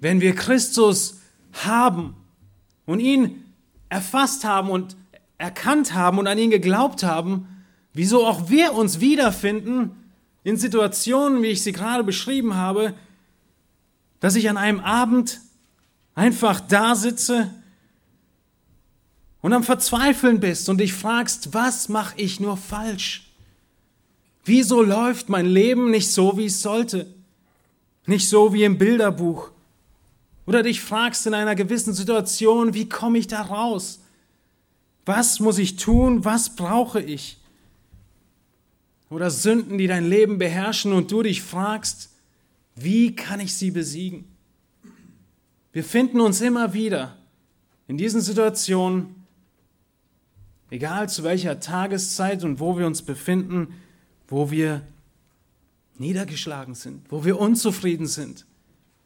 wenn 0.00 0.20
wir 0.20 0.34
Christus 0.34 1.20
haben 1.52 2.14
und 2.86 3.00
ihn 3.00 3.52
erfasst 3.88 4.44
haben 4.44 4.70
und 4.70 4.96
erkannt 5.38 5.94
haben 5.94 6.18
und 6.18 6.26
an 6.26 6.38
ihn 6.38 6.50
geglaubt 6.50 7.02
haben, 7.02 7.48
wieso 7.92 8.26
auch 8.26 8.48
wir 8.48 8.74
uns 8.74 9.00
wiederfinden 9.00 9.90
in 10.44 10.56
Situationen, 10.56 11.42
wie 11.42 11.48
ich 11.48 11.62
sie 11.62 11.72
gerade 11.72 12.04
beschrieben 12.04 12.54
habe, 12.54 12.94
dass 14.20 14.36
ich 14.36 14.48
an 14.48 14.56
einem 14.56 14.80
Abend 14.80 15.40
einfach 16.14 16.60
da 16.60 16.94
sitze 16.94 17.52
und 19.40 19.52
am 19.52 19.64
Verzweifeln 19.64 20.40
bist 20.40 20.68
und 20.68 20.78
dich 20.78 20.92
fragst, 20.92 21.52
was 21.52 21.88
mache 21.88 22.14
ich 22.16 22.40
nur 22.40 22.56
falsch? 22.56 23.28
Wieso 24.44 24.82
läuft 24.82 25.28
mein 25.28 25.46
Leben 25.46 25.90
nicht 25.90 26.10
so, 26.10 26.36
wie 26.36 26.46
es 26.46 26.62
sollte? 26.62 27.06
Nicht 28.06 28.28
so 28.28 28.52
wie 28.52 28.64
im 28.64 28.78
Bilderbuch? 28.78 29.50
Oder 30.46 30.62
dich 30.62 30.80
fragst 30.80 31.26
in 31.26 31.34
einer 31.34 31.54
gewissen 31.54 31.94
Situation, 31.94 32.74
wie 32.74 32.88
komme 32.88 33.18
ich 33.18 33.28
da 33.28 33.42
raus? 33.42 34.00
Was 35.04 35.40
muss 35.40 35.58
ich 35.58 35.76
tun? 35.76 36.24
Was 36.24 36.56
brauche 36.56 37.00
ich? 37.00 37.38
Oder 39.10 39.30
Sünden, 39.30 39.78
die 39.78 39.86
dein 39.86 40.08
Leben 40.08 40.38
beherrschen 40.38 40.92
und 40.92 41.12
du 41.12 41.22
dich 41.22 41.42
fragst, 41.42 42.10
wie 42.74 43.14
kann 43.14 43.40
ich 43.40 43.54
sie 43.54 43.70
besiegen? 43.70 44.31
Wir 45.72 45.84
finden 45.84 46.20
uns 46.20 46.40
immer 46.40 46.74
wieder 46.74 47.16
in 47.88 47.96
diesen 47.96 48.20
Situationen, 48.20 49.24
egal 50.70 51.08
zu 51.08 51.22
welcher 51.24 51.60
Tageszeit 51.60 52.44
und 52.44 52.60
wo 52.60 52.78
wir 52.78 52.86
uns 52.86 53.02
befinden, 53.02 53.74
wo 54.28 54.50
wir 54.50 54.82
niedergeschlagen 55.96 56.74
sind, 56.74 57.10
wo 57.10 57.24
wir 57.24 57.38
unzufrieden 57.38 58.06
sind, 58.06 58.46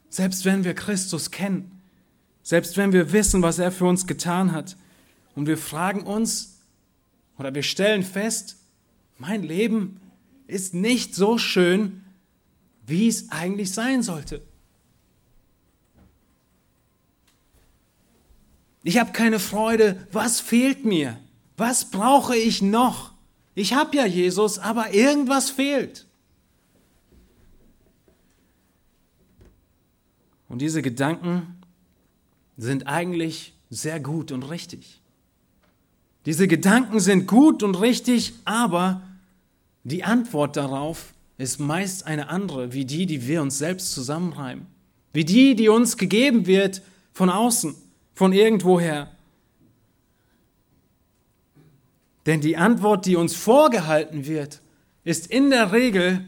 selbst 0.08 0.44
wenn 0.44 0.64
wir 0.64 0.74
Christus 0.74 1.30
kennen, 1.30 1.80
selbst 2.42 2.76
wenn 2.76 2.92
wir 2.92 3.12
wissen, 3.12 3.42
was 3.42 3.58
er 3.58 3.72
für 3.72 3.86
uns 3.86 4.06
getan 4.06 4.52
hat. 4.52 4.76
Und 5.34 5.46
wir 5.46 5.58
fragen 5.58 6.02
uns 6.02 6.60
oder 7.38 7.54
wir 7.54 7.62
stellen 7.62 8.02
fest, 8.02 8.56
mein 9.18 9.42
Leben 9.42 10.00
ist 10.46 10.74
nicht 10.74 11.14
so 11.14 11.38
schön, 11.38 12.04
wie 12.86 13.08
es 13.08 13.30
eigentlich 13.30 13.72
sein 13.72 14.02
sollte. 14.02 14.42
Ich 18.86 18.98
habe 18.98 19.10
keine 19.10 19.40
Freude. 19.40 20.06
Was 20.12 20.38
fehlt 20.38 20.84
mir? 20.84 21.18
Was 21.56 21.90
brauche 21.90 22.36
ich 22.36 22.62
noch? 22.62 23.10
Ich 23.56 23.74
habe 23.74 23.96
ja 23.96 24.06
Jesus, 24.06 24.60
aber 24.60 24.94
irgendwas 24.94 25.50
fehlt. 25.50 26.06
Und 30.48 30.62
diese 30.62 30.82
Gedanken 30.82 31.56
sind 32.56 32.86
eigentlich 32.86 33.54
sehr 33.70 33.98
gut 33.98 34.30
und 34.30 34.44
richtig. 34.44 35.00
Diese 36.24 36.46
Gedanken 36.46 37.00
sind 37.00 37.26
gut 37.26 37.64
und 37.64 37.74
richtig, 37.80 38.34
aber 38.44 39.02
die 39.82 40.04
Antwort 40.04 40.56
darauf 40.56 41.12
ist 41.38 41.58
meist 41.58 42.06
eine 42.06 42.28
andere, 42.28 42.72
wie 42.72 42.84
die, 42.84 43.06
die 43.06 43.26
wir 43.26 43.42
uns 43.42 43.58
selbst 43.58 43.90
zusammenreimen, 43.90 44.66
wie 45.12 45.24
die, 45.24 45.56
die 45.56 45.68
uns 45.68 45.96
gegeben 45.96 46.46
wird 46.46 46.82
von 47.12 47.30
außen, 47.30 47.74
von 48.16 48.32
irgendwoher. 48.32 49.12
Denn 52.24 52.40
die 52.40 52.56
Antwort, 52.56 53.06
die 53.06 53.14
uns 53.14 53.36
vorgehalten 53.36 54.26
wird, 54.26 54.60
ist 55.04 55.28
in 55.28 55.50
der 55.50 55.70
Regel, 55.70 56.26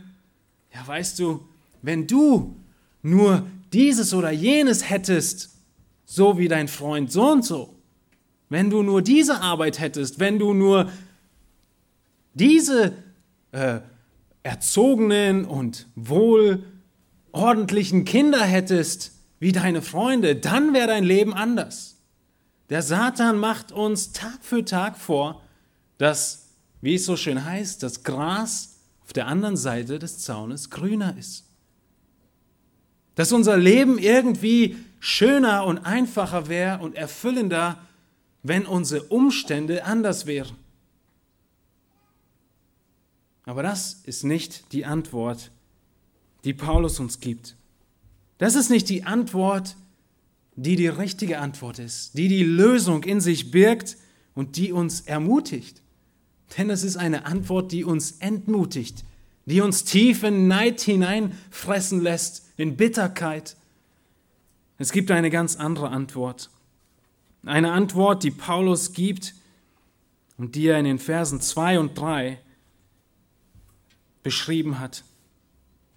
ja 0.72 0.86
weißt 0.86 1.18
du, 1.18 1.48
wenn 1.82 2.06
du 2.06 2.54
nur 3.02 3.44
dieses 3.72 4.14
oder 4.14 4.30
jenes 4.30 4.88
hättest, 4.88 5.56
so 6.04 6.38
wie 6.38 6.46
dein 6.46 6.68
Freund 6.68 7.10
so 7.10 7.32
und 7.32 7.44
so, 7.44 7.74
wenn 8.48 8.70
du 8.70 8.84
nur 8.84 9.02
diese 9.02 9.40
Arbeit 9.40 9.80
hättest, 9.80 10.20
wenn 10.20 10.38
du 10.38 10.54
nur 10.54 10.92
diese 12.34 12.92
äh, 13.52 13.80
erzogenen 14.42 15.46
und 15.46 15.86
wohlordentlichen 15.96 18.04
Kinder 18.04 18.44
hättest 18.44 19.17
wie 19.38 19.52
deine 19.52 19.82
Freunde, 19.82 20.36
dann 20.36 20.74
wäre 20.74 20.88
dein 20.88 21.04
Leben 21.04 21.34
anders. 21.34 21.96
Der 22.70 22.82
Satan 22.82 23.38
macht 23.38 23.72
uns 23.72 24.12
Tag 24.12 24.38
für 24.42 24.64
Tag 24.64 24.96
vor, 24.98 25.42
dass, 25.96 26.48
wie 26.80 26.94
es 26.94 27.04
so 27.04 27.16
schön 27.16 27.44
heißt, 27.44 27.82
das 27.82 28.02
Gras 28.02 28.76
auf 29.04 29.12
der 29.12 29.26
anderen 29.26 29.56
Seite 29.56 29.98
des 29.98 30.18
Zaunes 30.18 30.70
grüner 30.70 31.16
ist. 31.16 31.44
Dass 33.14 33.32
unser 33.32 33.56
Leben 33.56 33.98
irgendwie 33.98 34.76
schöner 35.00 35.64
und 35.64 35.78
einfacher 35.78 36.48
wäre 36.48 36.80
und 36.80 36.94
erfüllender, 36.94 37.80
wenn 38.42 38.66
unsere 38.66 39.04
Umstände 39.04 39.84
anders 39.84 40.26
wären. 40.26 40.56
Aber 43.44 43.62
das 43.62 44.02
ist 44.04 44.24
nicht 44.24 44.72
die 44.72 44.84
Antwort, 44.84 45.50
die 46.44 46.52
Paulus 46.52 47.00
uns 47.00 47.18
gibt. 47.18 47.56
Das 48.38 48.54
ist 48.54 48.70
nicht 48.70 48.88
die 48.88 49.04
Antwort, 49.04 49.76
die 50.54 50.76
die 50.76 50.88
richtige 50.88 51.38
Antwort 51.38 51.78
ist, 51.78 52.16
die 52.16 52.28
die 52.28 52.42
Lösung 52.42 53.04
in 53.04 53.20
sich 53.20 53.50
birgt 53.50 53.96
und 54.34 54.56
die 54.56 54.72
uns 54.72 55.02
ermutigt. 55.02 55.82
Denn 56.56 56.70
es 56.70 56.82
ist 56.82 56.96
eine 56.96 57.26
Antwort, 57.26 57.72
die 57.72 57.84
uns 57.84 58.12
entmutigt, 58.12 59.04
die 59.46 59.60
uns 59.60 59.84
tief 59.84 60.22
in 60.22 60.48
Neid 60.48 60.80
hineinfressen 60.80 62.00
lässt, 62.00 62.46
in 62.56 62.76
Bitterkeit. 62.76 63.56
Es 64.78 64.92
gibt 64.92 65.10
eine 65.10 65.30
ganz 65.30 65.56
andere 65.56 65.90
Antwort. 65.90 66.50
Eine 67.44 67.72
Antwort, 67.72 68.22
die 68.24 68.30
Paulus 68.30 68.92
gibt 68.92 69.34
und 70.36 70.54
die 70.54 70.66
er 70.66 70.78
in 70.78 70.84
den 70.84 70.98
Versen 70.98 71.40
2 71.40 71.78
und 71.78 71.98
3 71.98 72.38
beschrieben 74.22 74.78
hat. 74.78 75.04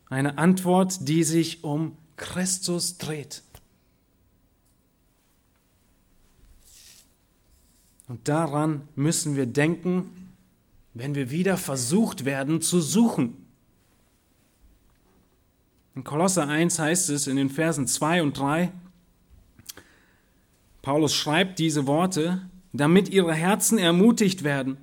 Eine 0.10 0.38
Antwort, 0.38 1.08
die 1.08 1.24
sich 1.24 1.64
um 1.64 1.98
Christus 2.22 2.98
dreht. 2.98 3.44
Und 8.08 8.28
daran 8.28 8.88
müssen 8.96 9.36
wir 9.36 9.46
denken, 9.46 10.32
wenn 10.94 11.16
wir 11.16 11.32
wieder 11.32 11.58
versucht 11.58 12.24
werden 12.24 12.62
zu 12.62 12.80
suchen. 12.80 13.46
In 15.96 16.04
Kolosser 16.04 16.48
1 16.48 16.80
heißt 16.80 17.10
es 17.10 17.28
in 17.28 17.36
den 17.36 17.50
Versen 17.50 17.88
2 17.88 18.22
und 18.22 18.38
3, 18.38 18.72
Paulus 20.82 21.14
schreibt 21.14 21.60
diese 21.60 21.86
Worte, 21.86 22.42
damit 22.74 23.10
ihre 23.10 23.34
Herzen 23.34 23.78
ermutigt 23.78 24.44
werden. 24.44 24.78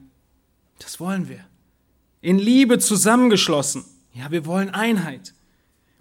Das 0.79 1.01
wollen 1.01 1.29
wir. 1.29 1.45
In 2.21 2.39
Liebe 2.39 2.79
zusammengeschlossen. 2.79 3.85
Ja, 4.13 4.31
wir 4.31 4.47
wollen 4.47 4.71
Einheit. 4.71 5.35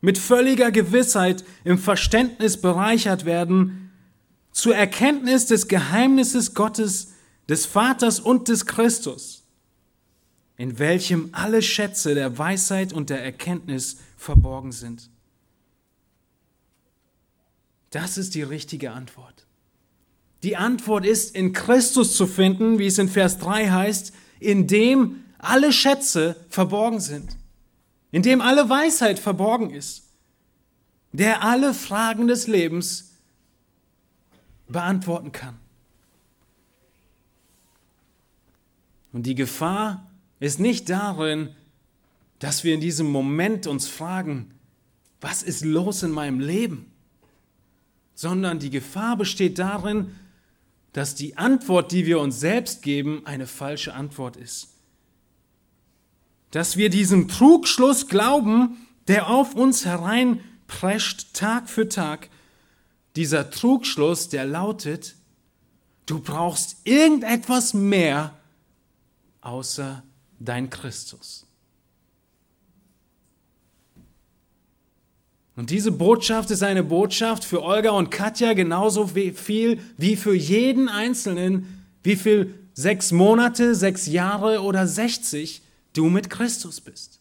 Mit 0.01 0.17
völliger 0.17 0.71
Gewissheit 0.71 1.43
im 1.63 1.77
Verständnis 1.77 2.61
bereichert 2.61 3.25
werden, 3.25 3.91
zur 4.51 4.75
Erkenntnis 4.75 5.45
des 5.45 5.67
Geheimnisses 5.67 6.53
Gottes, 6.53 7.13
des 7.47 7.65
Vaters 7.65 8.19
und 8.19 8.47
des 8.47 8.65
Christus, 8.65 9.43
in 10.57 10.79
welchem 10.79 11.29
alle 11.31 11.61
Schätze 11.61 12.15
der 12.15 12.37
Weisheit 12.37 12.91
und 12.91 13.09
der 13.09 13.23
Erkenntnis 13.23 13.97
verborgen 14.17 14.71
sind. 14.71 15.09
Das 17.91 18.17
ist 18.17 18.35
die 18.35 18.43
richtige 18.43 18.91
Antwort. 18.91 19.45
Die 20.43 20.57
Antwort 20.57 21.05
ist 21.05 21.35
in 21.35 21.53
Christus 21.53 22.15
zu 22.15 22.27
finden, 22.27 22.79
wie 22.79 22.87
es 22.87 22.97
in 22.97 23.09
Vers 23.09 23.37
3 23.39 23.69
heißt, 23.69 24.13
in 24.39 24.67
dem 24.67 25.23
alle 25.37 25.71
Schätze 25.71 26.35
verborgen 26.49 26.99
sind, 26.99 27.37
in 28.11 28.21
dem 28.21 28.41
alle 28.41 28.69
Weisheit 28.69 29.19
verborgen 29.19 29.71
ist, 29.71 30.03
der 31.11 31.43
alle 31.43 31.73
Fragen 31.73 32.27
des 32.27 32.47
Lebens 32.47 33.13
beantworten 34.67 35.31
kann. 35.31 35.57
Und 39.13 39.23
die 39.23 39.35
Gefahr 39.35 40.09
ist 40.39 40.59
nicht 40.59 40.89
darin, 40.89 41.55
dass 42.39 42.63
wir 42.63 42.73
in 42.73 42.81
diesem 42.81 43.09
Moment 43.09 43.65
uns 43.65 43.87
fragen, 43.87 44.53
was 45.21 45.41
ist 45.41 45.65
los 45.65 46.03
in 46.03 46.11
meinem 46.11 46.39
Leben? 46.39 46.91
Sondern 48.13 48.59
die 48.59 48.69
Gefahr 48.69 49.17
besteht 49.17 49.57
darin, 49.57 50.15
dass 50.93 51.15
die 51.15 51.37
Antwort, 51.37 51.91
die 51.91 52.05
wir 52.05 52.19
uns 52.19 52.39
selbst 52.39 52.81
geben, 52.81 53.25
eine 53.25 53.47
falsche 53.47 53.93
Antwort 53.93 54.37
ist. 54.37 54.76
Dass 56.51 56.77
wir 56.77 56.89
diesem 56.89 57.27
Trugschluss 57.27 58.07
glauben, 58.07 58.87
der 59.07 59.29
auf 59.29 59.55
uns 59.55 59.85
hereinprescht 59.85 61.33
Tag 61.33 61.69
für 61.69 61.89
Tag, 61.89 62.29
dieser 63.15 63.49
Trugschluss, 63.49 64.29
der 64.29 64.45
lautet, 64.45 65.15
du 66.05 66.19
brauchst 66.19 66.77
irgendetwas 66.83 67.73
mehr 67.73 68.37
außer 69.41 70.03
dein 70.39 70.69
Christus. 70.69 71.45
Und 75.55 75.71
diese 75.71 75.91
Botschaft 75.91 76.51
ist 76.51 76.61
eine 76.61 76.83
Botschaft 76.83 77.43
für 77.43 77.63
Olga 77.63 77.89
und 77.89 78.11
Katja 78.11 78.53
genauso 78.53 79.07
viel 79.07 79.79
wie 79.97 80.15
für 80.15 80.35
jeden 80.35 80.87
Einzelnen, 80.87 81.83
wie 82.03 82.15
viel 82.15 82.53
sechs 82.75 83.11
Monate, 83.11 83.73
sechs 83.73 84.05
Jahre 84.05 84.61
oder 84.61 84.85
60 84.85 85.63
du 85.97 86.09
mit 86.09 86.29
Christus 86.29 86.81
bist. 86.81 87.19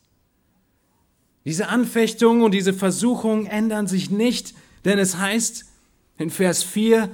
Diese 1.44 1.68
Anfechtung 1.68 2.42
und 2.42 2.52
diese 2.52 2.74
Versuchung 2.74 3.46
ändern 3.46 3.86
sich 3.86 4.10
nicht, 4.10 4.54
denn 4.84 4.98
es 4.98 5.16
heißt 5.16 5.64
in 6.18 6.30
Vers 6.30 6.62
4, 6.62 7.08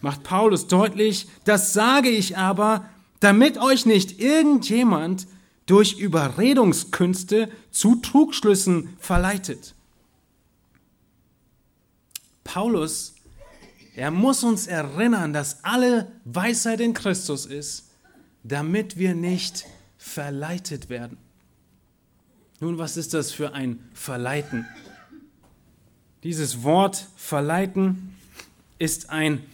macht 0.00 0.22
Paulus 0.22 0.66
deutlich, 0.66 1.28
das 1.44 1.72
sage 1.72 2.08
ich 2.08 2.36
aber, 2.36 2.88
damit 3.20 3.58
euch 3.58 3.86
nicht 3.86 4.20
irgendjemand 4.20 5.26
durch 5.66 5.98
Überredungskünste 5.98 7.50
zu 7.70 7.96
Trugschlüssen 7.96 8.96
verleitet. 8.98 9.74
Paulus, 12.42 13.14
er 13.96 14.10
muss 14.10 14.44
uns 14.44 14.66
erinnern, 14.66 15.32
dass 15.32 15.64
alle 15.64 16.12
Weisheit 16.24 16.80
in 16.80 16.92
Christus 16.92 17.46
ist, 17.46 17.90
damit 18.42 18.98
wir 18.98 19.14
nicht 19.14 19.64
verleitet 20.04 20.90
werden. 20.90 21.16
Nun, 22.60 22.76
was 22.78 22.96
ist 22.96 23.14
das 23.14 23.32
für 23.32 23.54
ein 23.54 23.88
Verleiten? 23.94 24.66
Dieses 26.22 26.62
Wort 26.62 27.08
verleiten 27.16 28.14
ist 28.78 29.08
ein 29.08 29.44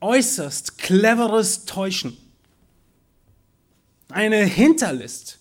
äußerst 0.00 0.78
cleveres 0.78 1.64
Täuschen 1.64 2.16
eine 4.08 4.44
Hinterlist. 4.44 5.38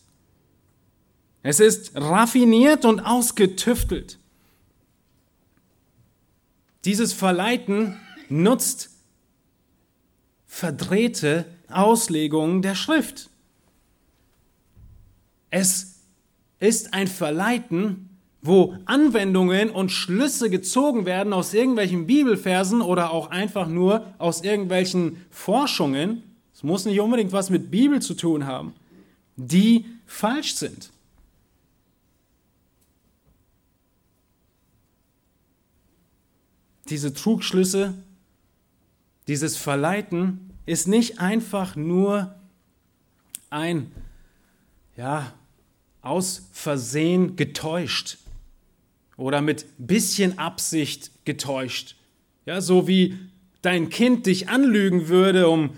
Es 1.43 1.59
ist 1.59 1.95
raffiniert 1.95 2.83
und 2.83 3.01
ausgetüftelt. 3.01 4.17
Dieses 6.83 7.13
Verleiten 7.13 7.99
nutzt 8.27 8.89
verdrehte 10.47 11.45
Auslegungen 11.69 12.63
der 12.63 12.73
Schrift. 12.73 13.29
Es 15.49 16.01
ist 16.59 16.93
ein 16.93 17.07
Verleiten, 17.07 18.09
wo 18.41 18.75
Anwendungen 18.85 19.69
und 19.69 19.91
Schlüsse 19.91 20.49
gezogen 20.49 21.05
werden 21.05 21.33
aus 21.33 21.53
irgendwelchen 21.53 22.05
Bibelversen 22.05 22.81
oder 22.81 23.11
auch 23.11 23.31
einfach 23.31 23.67
nur 23.67 24.13
aus 24.19 24.43
irgendwelchen 24.43 25.25
Forschungen 25.31 26.23
es 26.55 26.63
muss 26.63 26.85
nicht 26.85 27.01
unbedingt 27.01 27.33
was 27.33 27.49
mit 27.49 27.69
Bibel 27.69 28.01
zu 28.01 28.13
tun 28.13 28.45
haben, 28.45 28.73
die 29.35 29.85
falsch 30.05 30.55
sind. 30.55 30.89
Diese 36.87 37.13
Trugschlüsse, 37.13 37.93
dieses 39.27 39.57
Verleiten 39.57 40.51
ist 40.65 40.87
nicht 40.87 41.19
einfach 41.19 41.75
nur 41.75 42.33
ein, 43.49 43.91
ja, 44.95 45.33
aus 46.01 46.47
Versehen 46.51 47.35
getäuscht 47.35 48.17
oder 49.17 49.41
mit 49.41 49.65
bisschen 49.77 50.37
Absicht 50.37 51.11
getäuscht. 51.25 51.95
Ja, 52.45 52.61
so 52.61 52.87
wie 52.87 53.17
dein 53.61 53.89
Kind 53.89 54.27
dich 54.27 54.49
anlügen 54.49 55.07
würde, 55.07 55.49
um 55.49 55.71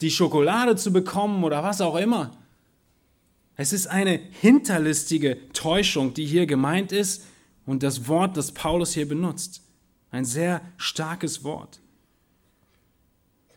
die 0.00 0.10
Schokolade 0.10 0.76
zu 0.76 0.92
bekommen 0.92 1.44
oder 1.44 1.62
was 1.62 1.80
auch 1.80 1.96
immer. 1.96 2.32
Es 3.56 3.72
ist 3.72 3.86
eine 3.86 4.20
hinterlistige 4.40 5.38
Täuschung, 5.52 6.14
die 6.14 6.26
hier 6.26 6.46
gemeint 6.46 6.92
ist 6.92 7.24
und 7.64 7.82
das 7.82 8.06
Wort, 8.08 8.36
das 8.36 8.52
Paulus 8.52 8.94
hier 8.94 9.08
benutzt. 9.08 9.62
Ein 10.10 10.24
sehr 10.24 10.60
starkes 10.76 11.42
Wort. 11.42 11.80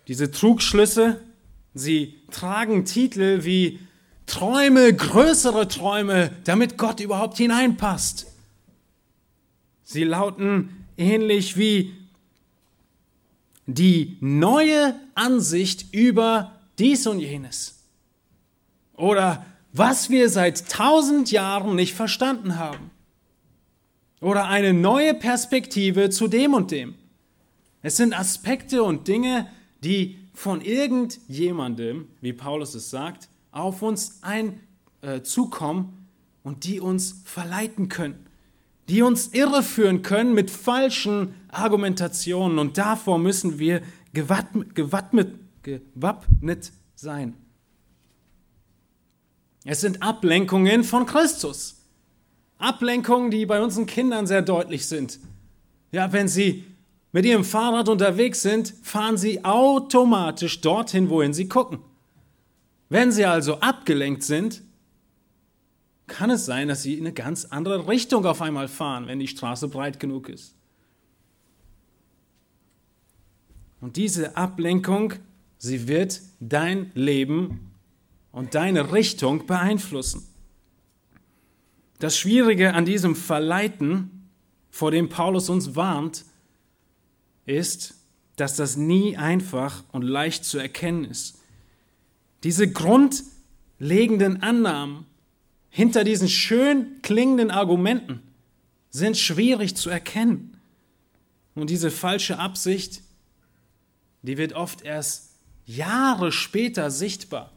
Diese 0.07 0.31
Trugschlüsse, 0.31 1.21
sie 1.73 2.15
tragen 2.31 2.85
Titel 2.85 3.43
wie 3.43 3.79
Träume, 4.29 4.93
größere 4.93 5.67
Träume, 5.67 6.31
damit 6.45 6.77
Gott 6.77 6.99
überhaupt 7.01 7.37
hineinpasst. 7.37 8.27
Sie 9.83 10.03
lauten 10.03 10.85
ähnlich 10.97 11.57
wie 11.57 11.93
die 13.65 14.17
neue 14.21 14.95
Ansicht 15.15 15.93
über 15.93 16.59
dies 16.77 17.05
und 17.07 17.19
jenes. 17.19 17.83
Oder 18.95 19.45
was 19.73 20.09
wir 20.09 20.29
seit 20.29 20.69
tausend 20.69 21.31
Jahren 21.31 21.75
nicht 21.75 21.93
verstanden 21.93 22.57
haben. 22.57 22.91
Oder 24.21 24.47
eine 24.47 24.73
neue 24.73 25.13
Perspektive 25.13 26.09
zu 26.09 26.27
dem 26.27 26.53
und 26.53 26.71
dem. 26.71 26.95
Es 27.81 27.97
sind 27.97 28.17
Aspekte 28.17 28.83
und 28.83 29.07
Dinge, 29.07 29.47
die 29.83 30.17
von 30.33 30.61
irgendjemandem, 30.61 32.07
wie 32.21 32.33
Paulus 32.33 32.75
es 32.75 32.89
sagt, 32.89 33.29
auf 33.51 33.81
uns 33.81 34.19
ein, 34.21 34.59
äh, 35.01 35.21
zukommen 35.21 36.07
und 36.43 36.63
die 36.63 36.79
uns 36.79 37.21
verleiten 37.25 37.89
können 37.89 38.29
die 38.89 39.03
uns 39.03 39.27
irreführen 39.27 40.01
können 40.01 40.33
mit 40.33 40.49
falschen 40.49 41.35
Argumentationen. 41.49 42.57
Und 42.57 42.77
davor 42.77 43.19
müssen 43.19 43.59
wir 43.59 43.81
gewappnet, 44.13 44.73
gewappnet, 44.73 45.35
gewappnet 45.61 46.71
sein. 46.95 47.35
Es 49.63 49.81
sind 49.81 50.01
Ablenkungen 50.01 50.83
von 50.83 51.05
Christus. 51.05 51.75
Ablenkungen, 52.57 53.29
die 53.29 53.45
bei 53.45 53.61
unseren 53.61 53.85
Kindern 53.85 54.25
sehr 54.25 54.41
deutlich 54.41 54.87
sind. 54.87 55.19
Ja, 55.91 56.11
wenn 56.11 56.27
sie 56.27 56.65
mit 57.11 57.25
ihrem 57.25 57.43
Fahrrad 57.43 57.89
unterwegs 57.89 58.41
sind, 58.41 58.73
fahren 58.81 59.17
sie 59.17 59.45
automatisch 59.45 60.61
dorthin, 60.61 61.09
wohin 61.09 61.33
sie 61.33 61.47
gucken. 61.47 61.79
Wenn 62.89 63.11
sie 63.11 63.25
also 63.25 63.59
abgelenkt 63.59 64.23
sind, 64.23 64.63
kann 66.07 66.31
es 66.31 66.45
sein, 66.45 66.67
dass 66.67 66.81
sie 66.81 66.95
in 66.95 67.05
eine 67.05 67.13
ganz 67.13 67.45
andere 67.45 67.87
Richtung 67.87 68.25
auf 68.25 68.41
einmal 68.41 68.67
fahren, 68.67 69.07
wenn 69.07 69.19
die 69.19 69.27
Straße 69.27 69.67
breit 69.67 69.99
genug 69.99 70.27
ist. 70.27 70.55
Und 73.79 73.95
diese 73.95 74.35
Ablenkung, 74.35 75.13
sie 75.57 75.87
wird 75.87 76.21
dein 76.39 76.91
Leben 76.95 77.71
und 78.31 78.55
deine 78.55 78.91
Richtung 78.91 79.45
beeinflussen. 79.45 80.27
Das 81.99 82.17
Schwierige 82.17 82.73
an 82.73 82.85
diesem 82.85 83.15
Verleiten 83.15 84.29
vor 84.71 84.91
dem 84.91 85.09
Paulus 85.09 85.49
uns 85.49 85.75
warnt, 85.75 86.25
ist, 87.45 87.95
dass 88.35 88.55
das 88.55 88.77
nie 88.77 89.17
einfach 89.17 89.83
und 89.91 90.03
leicht 90.03 90.45
zu 90.45 90.57
erkennen 90.57 91.05
ist. 91.05 91.38
Diese 92.43 92.71
grundlegenden 92.71 94.41
Annahmen 94.41 95.05
hinter 95.69 96.03
diesen 96.03 96.29
schön 96.29 97.01
klingenden 97.01 97.51
Argumenten 97.51 98.21
sind 98.89 99.17
schwierig 99.17 99.75
zu 99.75 99.89
erkennen. 99.89 100.57
Und 101.55 101.69
diese 101.69 101.91
falsche 101.91 102.39
Absicht, 102.39 103.01
die 104.21 104.37
wird 104.37 104.53
oft 104.53 104.81
erst 104.81 105.31
Jahre 105.65 106.31
später 106.31 106.89
sichtbar. 106.89 107.51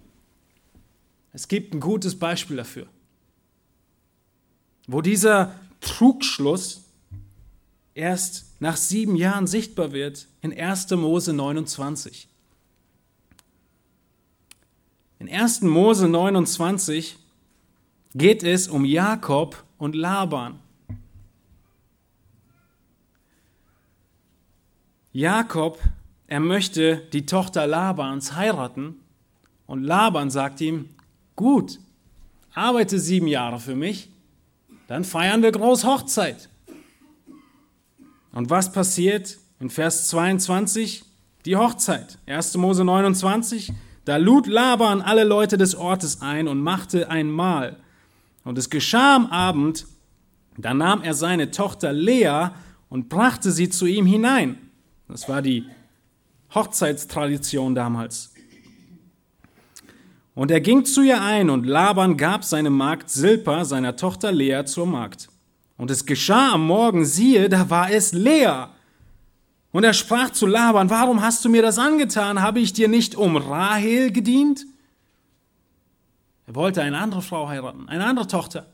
Es 1.32 1.48
gibt 1.48 1.72
ein 1.72 1.80
gutes 1.80 2.18
Beispiel 2.18 2.56
dafür, 2.56 2.86
wo 4.86 5.00
dieser 5.00 5.58
Trugschluss 5.80 6.84
erst 7.94 8.60
nach 8.60 8.76
sieben 8.76 9.16
Jahren 9.16 9.46
sichtbar 9.46 9.92
wird 9.92 10.26
in 10.42 10.52
1. 10.52 10.90
Mose 10.90 11.32
29. 11.32 12.28
In 15.22 15.32
1. 15.32 15.60
Mose 15.60 16.08
29 16.08 17.16
geht 18.12 18.42
es 18.42 18.66
um 18.66 18.84
Jakob 18.84 19.62
und 19.78 19.94
Laban. 19.94 20.58
Jakob, 25.12 25.78
er 26.26 26.40
möchte 26.40 26.96
die 27.12 27.24
Tochter 27.24 27.68
Labans 27.68 28.34
heiraten 28.34 28.96
und 29.68 29.84
Laban 29.84 30.28
sagt 30.28 30.60
ihm, 30.60 30.88
gut, 31.36 31.78
arbeite 32.52 32.98
sieben 32.98 33.28
Jahre 33.28 33.60
für 33.60 33.76
mich, 33.76 34.08
dann 34.88 35.04
feiern 35.04 35.40
wir 35.40 35.52
groß 35.52 35.84
Hochzeit. 35.84 36.48
Und 38.32 38.50
was 38.50 38.72
passiert 38.72 39.38
in 39.60 39.70
Vers 39.70 40.08
22? 40.08 41.04
Die 41.44 41.56
Hochzeit. 41.56 42.18
1. 42.26 42.56
Mose 42.56 42.84
29. 42.84 43.72
Da 44.04 44.16
lud 44.16 44.46
Laban 44.46 45.00
alle 45.00 45.24
Leute 45.24 45.56
des 45.56 45.74
Ortes 45.74 46.22
ein 46.22 46.48
und 46.48 46.60
machte 46.60 47.08
ein 47.08 47.30
Mahl. 47.30 47.76
Und 48.44 48.58
es 48.58 48.70
geschah 48.70 49.16
am 49.16 49.26
Abend, 49.26 49.86
da 50.58 50.74
nahm 50.74 51.02
er 51.02 51.14
seine 51.14 51.50
Tochter 51.50 51.92
Lea 51.92 52.48
und 52.88 53.08
brachte 53.08 53.52
sie 53.52 53.68
zu 53.68 53.86
ihm 53.86 54.06
hinein. 54.06 54.58
Das 55.08 55.28
war 55.28 55.40
die 55.40 55.66
Hochzeitstradition 56.54 57.74
damals. 57.74 58.32
Und 60.34 60.50
er 60.50 60.60
ging 60.60 60.84
zu 60.84 61.02
ihr 61.02 61.20
ein, 61.20 61.50
und 61.50 61.66
Laban 61.66 62.16
gab 62.16 62.44
seine 62.44 62.70
Magd 62.70 63.10
Silpa 63.10 63.64
seiner 63.64 63.96
Tochter 63.96 64.32
Lea 64.32 64.64
zur 64.64 64.86
Magd. 64.86 65.28
Und 65.76 65.90
es 65.90 66.06
geschah 66.06 66.52
am 66.52 66.66
Morgen, 66.66 67.04
siehe, 67.04 67.48
da 67.48 67.68
war 67.68 67.90
es 67.90 68.12
Lea. 68.12 68.66
Und 69.72 69.84
er 69.84 69.94
sprach 69.94 70.30
zu 70.30 70.46
Laban, 70.46 70.90
warum 70.90 71.22
hast 71.22 71.44
du 71.44 71.48
mir 71.48 71.62
das 71.62 71.78
angetan? 71.78 72.42
Habe 72.42 72.60
ich 72.60 72.72
dir 72.72 72.88
nicht 72.88 73.14
um 73.14 73.36
Rahel 73.36 74.12
gedient? 74.12 74.66
Er 76.46 76.54
wollte 76.54 76.82
eine 76.82 76.98
andere 76.98 77.22
Frau 77.22 77.48
heiraten, 77.48 77.88
eine 77.88 78.04
andere 78.04 78.26
Tochter. 78.26 78.66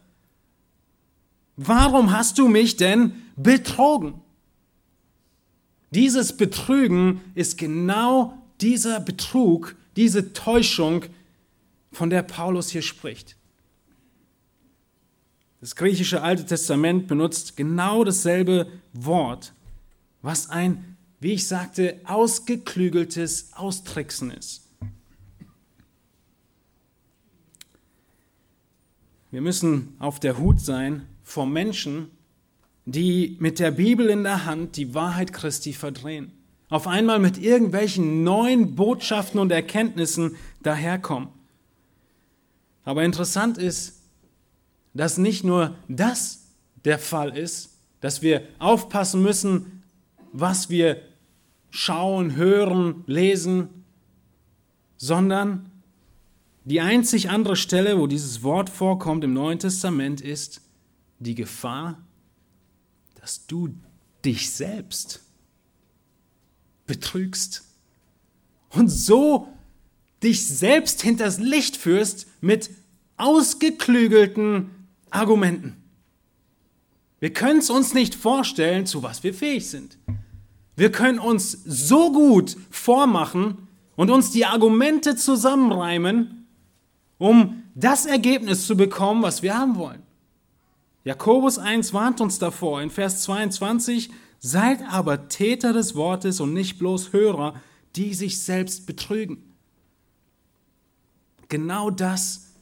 Warum 1.56 2.12
hast 2.12 2.38
du 2.38 2.48
mich 2.48 2.76
denn 2.76 3.12
betrogen? 3.36 4.14
Dieses 5.90 6.36
Betrügen 6.36 7.20
ist 7.34 7.56
genau 7.58 8.36
dieser 8.60 9.00
Betrug, 9.00 9.76
diese 9.96 10.32
Täuschung, 10.32 11.04
von 11.90 12.10
der 12.10 12.22
Paulus 12.22 12.68
hier 12.68 12.82
spricht. 12.82 13.36
Das 15.60 15.74
griechische 15.74 16.22
Alte 16.22 16.46
Testament 16.46 17.08
benutzt 17.08 17.56
genau 17.56 18.04
dasselbe 18.04 18.70
Wort, 18.92 19.52
was 20.22 20.50
ein, 20.50 20.96
wie 21.20 21.32
ich 21.32 21.46
sagte, 21.46 22.00
ausgeklügeltes 22.04 23.50
Austricksen 23.54 24.30
ist. 24.30 24.68
Wir 29.30 29.40
müssen 29.40 29.94
auf 29.98 30.20
der 30.20 30.38
Hut 30.38 30.60
sein 30.60 31.06
vor 31.22 31.46
Menschen, 31.46 32.10
die 32.86 33.36
mit 33.40 33.58
der 33.58 33.70
Bibel 33.70 34.08
in 34.08 34.22
der 34.22 34.46
Hand 34.46 34.76
die 34.76 34.94
Wahrheit 34.94 35.34
Christi 35.34 35.74
verdrehen. 35.74 36.32
Auf 36.70 36.86
einmal 36.86 37.18
mit 37.18 37.36
irgendwelchen 37.36 38.24
neuen 38.24 38.74
Botschaften 38.74 39.38
und 39.38 39.52
Erkenntnissen 39.52 40.36
daherkommen. 40.62 41.28
Aber 42.84 43.04
interessant 43.04 43.58
ist, 43.58 44.00
dass 44.94 45.18
nicht 45.18 45.44
nur 45.44 45.76
das 45.88 46.46
der 46.84 46.98
Fall 46.98 47.36
ist, 47.36 47.78
dass 48.00 48.22
wir 48.22 48.42
aufpassen 48.58 49.22
müssen, 49.22 49.77
was 50.32 50.70
wir 50.70 51.02
schauen, 51.70 52.36
hören, 52.36 53.04
lesen, 53.06 53.84
sondern 54.96 55.70
die 56.64 56.80
einzig 56.80 57.30
andere 57.30 57.56
Stelle, 57.56 57.98
wo 57.98 58.06
dieses 58.06 58.42
Wort 58.42 58.68
vorkommt 58.68 59.24
im 59.24 59.32
Neuen 59.32 59.58
Testament, 59.58 60.20
ist 60.20 60.60
die 61.18 61.34
Gefahr, 61.34 61.98
dass 63.20 63.46
du 63.46 63.74
dich 64.24 64.50
selbst 64.50 65.22
betrügst 66.86 67.64
und 68.70 68.88
so 68.88 69.48
dich 70.22 70.46
selbst 70.46 71.02
hinters 71.02 71.38
Licht 71.38 71.76
führst 71.76 72.26
mit 72.40 72.70
ausgeklügelten 73.16 74.70
Argumenten. 75.10 75.76
Wir 77.20 77.32
können 77.32 77.58
es 77.58 77.70
uns 77.70 77.94
nicht 77.94 78.14
vorstellen, 78.14 78.86
zu 78.86 79.02
was 79.02 79.22
wir 79.22 79.34
fähig 79.34 79.68
sind. 79.68 79.98
Wir 80.76 80.92
können 80.92 81.18
uns 81.18 81.52
so 81.64 82.12
gut 82.12 82.56
vormachen 82.70 83.68
und 83.96 84.10
uns 84.10 84.30
die 84.30 84.46
Argumente 84.46 85.16
zusammenreimen, 85.16 86.46
um 87.18 87.64
das 87.74 88.06
Ergebnis 88.06 88.66
zu 88.66 88.76
bekommen, 88.76 89.22
was 89.22 89.42
wir 89.42 89.58
haben 89.58 89.76
wollen. 89.76 90.02
Jakobus 91.02 91.58
1 91.58 91.92
warnt 91.92 92.20
uns 92.20 92.38
davor 92.38 92.80
in 92.80 92.90
Vers 92.90 93.22
22, 93.22 94.10
seid 94.38 94.82
aber 94.88 95.28
Täter 95.28 95.72
des 95.72 95.96
Wortes 95.96 96.38
und 96.38 96.52
nicht 96.52 96.78
bloß 96.78 97.12
Hörer, 97.12 97.54
die 97.96 98.14
sich 98.14 98.40
selbst 98.40 98.86
betrügen. 98.86 99.42
Genau 101.48 101.90
das 101.90 102.52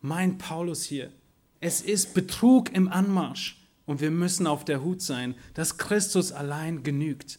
meint 0.00 0.38
Paulus 0.38 0.84
hier. 0.84 1.12
Es 1.60 1.80
ist 1.80 2.14
Betrug 2.14 2.72
im 2.74 2.88
Anmarsch 2.88 3.56
und 3.86 4.00
wir 4.00 4.10
müssen 4.10 4.46
auf 4.46 4.64
der 4.64 4.82
Hut 4.82 5.02
sein, 5.02 5.34
dass 5.54 5.78
Christus 5.78 6.32
allein 6.32 6.82
genügt. 6.82 7.38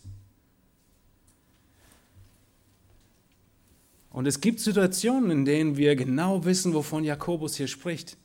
Und 4.10 4.26
es 4.26 4.42
gibt 4.42 4.60
Situationen, 4.60 5.32
in 5.32 5.46
denen 5.46 5.78
wir 5.78 5.96
genau 5.96 6.44
wissen, 6.44 6.74
wovon 6.74 7.04
Jakobus 7.04 7.56
hier 7.56 7.68
spricht. 7.68 8.18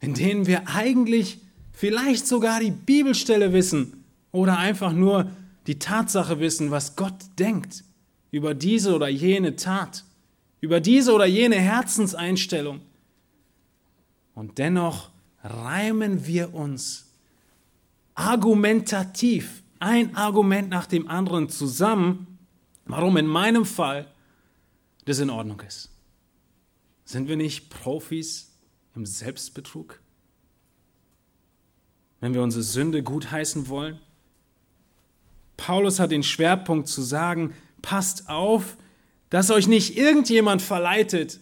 In 0.00 0.14
denen 0.14 0.46
wir 0.46 0.68
eigentlich 0.68 1.40
vielleicht 1.72 2.26
sogar 2.26 2.60
die 2.60 2.70
Bibelstelle 2.70 3.52
wissen 3.52 4.04
oder 4.32 4.58
einfach 4.58 4.92
nur 4.92 5.30
die 5.66 5.78
Tatsache 5.78 6.40
wissen, 6.40 6.70
was 6.70 6.96
Gott 6.96 7.14
denkt 7.38 7.84
über 8.30 8.54
diese 8.54 8.94
oder 8.94 9.08
jene 9.08 9.56
Tat 9.56 10.04
über 10.60 10.80
diese 10.80 11.12
oder 11.12 11.26
jene 11.26 11.56
Herzenseinstellung. 11.56 12.80
Und 14.34 14.58
dennoch 14.58 15.10
reimen 15.42 16.26
wir 16.26 16.54
uns 16.54 17.12
argumentativ 18.14 19.62
ein 19.78 20.14
Argument 20.14 20.68
nach 20.68 20.86
dem 20.86 21.08
anderen 21.08 21.48
zusammen, 21.48 22.38
warum 22.84 23.16
in 23.16 23.26
meinem 23.26 23.64
Fall 23.64 24.06
das 25.06 25.18
in 25.18 25.30
Ordnung 25.30 25.60
ist. 25.60 25.90
Sind 27.04 27.28
wir 27.28 27.36
nicht 27.36 27.70
Profis 27.70 28.52
im 28.94 29.06
Selbstbetrug? 29.06 30.00
Wenn 32.20 32.34
wir 32.34 32.42
unsere 32.42 32.62
Sünde 32.62 33.02
gutheißen 33.02 33.68
wollen? 33.68 33.98
Paulus 35.56 35.98
hat 35.98 36.10
den 36.10 36.22
Schwerpunkt 36.22 36.88
zu 36.88 37.02
sagen, 37.02 37.54
passt 37.82 38.28
auf, 38.28 38.76
dass 39.30 39.50
euch 39.50 39.66
nicht 39.66 39.96
irgendjemand 39.96 40.60
verleitet. 40.62 41.40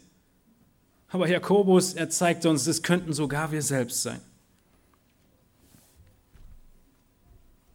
Aber 1.08 1.28
Jakobus, 1.28 1.94
er 1.94 2.10
zeigt 2.10 2.44
uns, 2.44 2.66
es 2.66 2.82
könnten 2.82 3.12
sogar 3.12 3.50
wir 3.50 3.62
selbst 3.62 4.02
sein. 4.02 4.20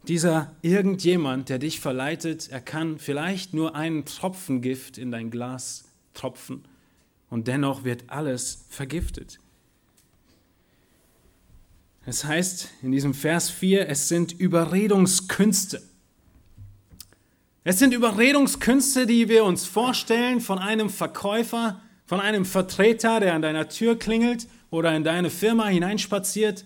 Dieser 0.08 0.54
irgendjemand, 0.62 1.50
der 1.50 1.60
dich 1.60 1.80
verleitet, 1.80 2.50
er 2.50 2.60
kann 2.60 3.00
vielleicht 3.00 3.54
nur 3.54 3.74
einen 3.76 4.06
Tropfen 4.06 4.62
Gift 4.62 4.98
in 4.98 5.12
dein 5.12 5.32
Glas 5.32 5.86
tropfen 6.14 6.66
und 7.30 7.48
dennoch 7.48 7.84
wird 7.84 8.04
alles 8.08 8.66
vergiftet. 8.70 9.40
Es 12.06 12.26
heißt 12.26 12.70
in 12.82 12.92
diesem 12.92 13.14
Vers 13.14 13.50
4, 13.50 13.88
es 13.88 14.10
sind 14.10 14.34
Überredungskünste. 14.34 15.82
Es 17.64 17.80
sind 17.80 17.94
Überredungskünste, 17.94 19.08
die 19.08 19.30
wir 19.30 19.46
uns 19.46 19.66
vorstellen 19.66 20.42
von 20.42 20.60
einem 20.60 20.90
Verkäufer, 20.90 21.82
von 22.06 22.20
einem 22.20 22.46
Vertreter, 22.46 23.20
der 23.20 23.34
an 23.34 23.42
deiner 23.42 23.70
Tür 23.70 23.98
klingelt 23.98 24.48
oder 24.70 24.96
in 24.96 25.04
deine 25.04 25.30
Firma 25.30 25.68
hineinspaziert 25.68 26.66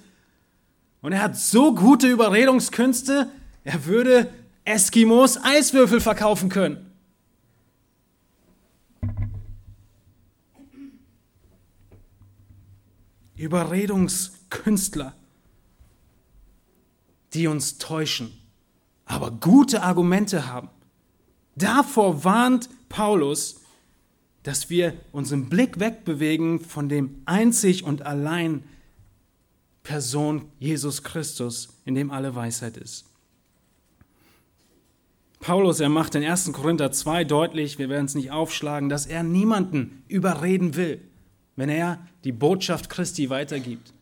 Und 1.01 1.11
er 1.13 1.21
hat 1.21 1.37
so 1.37 1.73
gute 1.75 2.07
Überredungskünste, 2.07 3.29
er 3.63 3.85
würde 3.85 4.31
Eskimos 4.65 5.37
Eiswürfel 5.37 6.01
verkaufen 6.01 6.49
können. 6.49 6.87
Überredungskünstler, 13.37 15.13
die 17.33 17.47
uns 17.47 17.77
täuschen, 17.77 18.33
aber 19.05 19.31
gute 19.31 19.83
Argumente 19.83 20.47
haben. 20.47 20.69
Davor 21.55 22.23
warnt 22.23 22.69
Paulus, 22.89 23.61
dass 24.47 24.69
wir 24.69 24.93
unseren 25.11 25.49
Blick 25.49 25.77
wegbewegen 25.77 26.61
von 26.61 26.87
dem 26.87 27.21
einzig 27.25 27.83
und 27.83 28.03
allein 28.03 28.63
Person 29.83 30.45
Jesus 30.57 31.03
Christus, 31.03 31.67
in 31.83 31.95
dem 31.95 32.11
alle 32.11 32.33
Weisheit 32.33 32.77
ist. 32.77 33.03
Paulus, 35.41 35.81
er 35.81 35.89
macht 35.89 36.15
in 36.15 36.23
1. 36.23 36.53
Korinther 36.53 36.93
2 36.93 37.25
deutlich, 37.25 37.77
wir 37.77 37.89
werden 37.89 38.05
es 38.05 38.15
nicht 38.15 38.31
aufschlagen, 38.31 38.87
dass 38.87 39.05
er 39.05 39.21
niemanden 39.21 40.03
überreden 40.07 40.77
will, 40.77 41.01
wenn 41.57 41.67
er 41.67 41.99
die 42.23 42.31
Botschaft 42.31 42.89
Christi 42.89 43.29
weitergibt. 43.29 43.93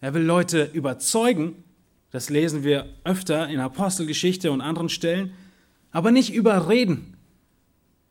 Er 0.00 0.14
will 0.14 0.22
Leute 0.22 0.64
überzeugen, 0.72 1.62
das 2.10 2.28
lesen 2.28 2.64
wir 2.64 2.86
öfter 3.04 3.48
in 3.48 3.60
Apostelgeschichte 3.60 4.50
und 4.50 4.62
anderen 4.62 4.88
Stellen, 4.88 5.32
aber 5.92 6.10
nicht 6.10 6.34
überreden. 6.34 7.09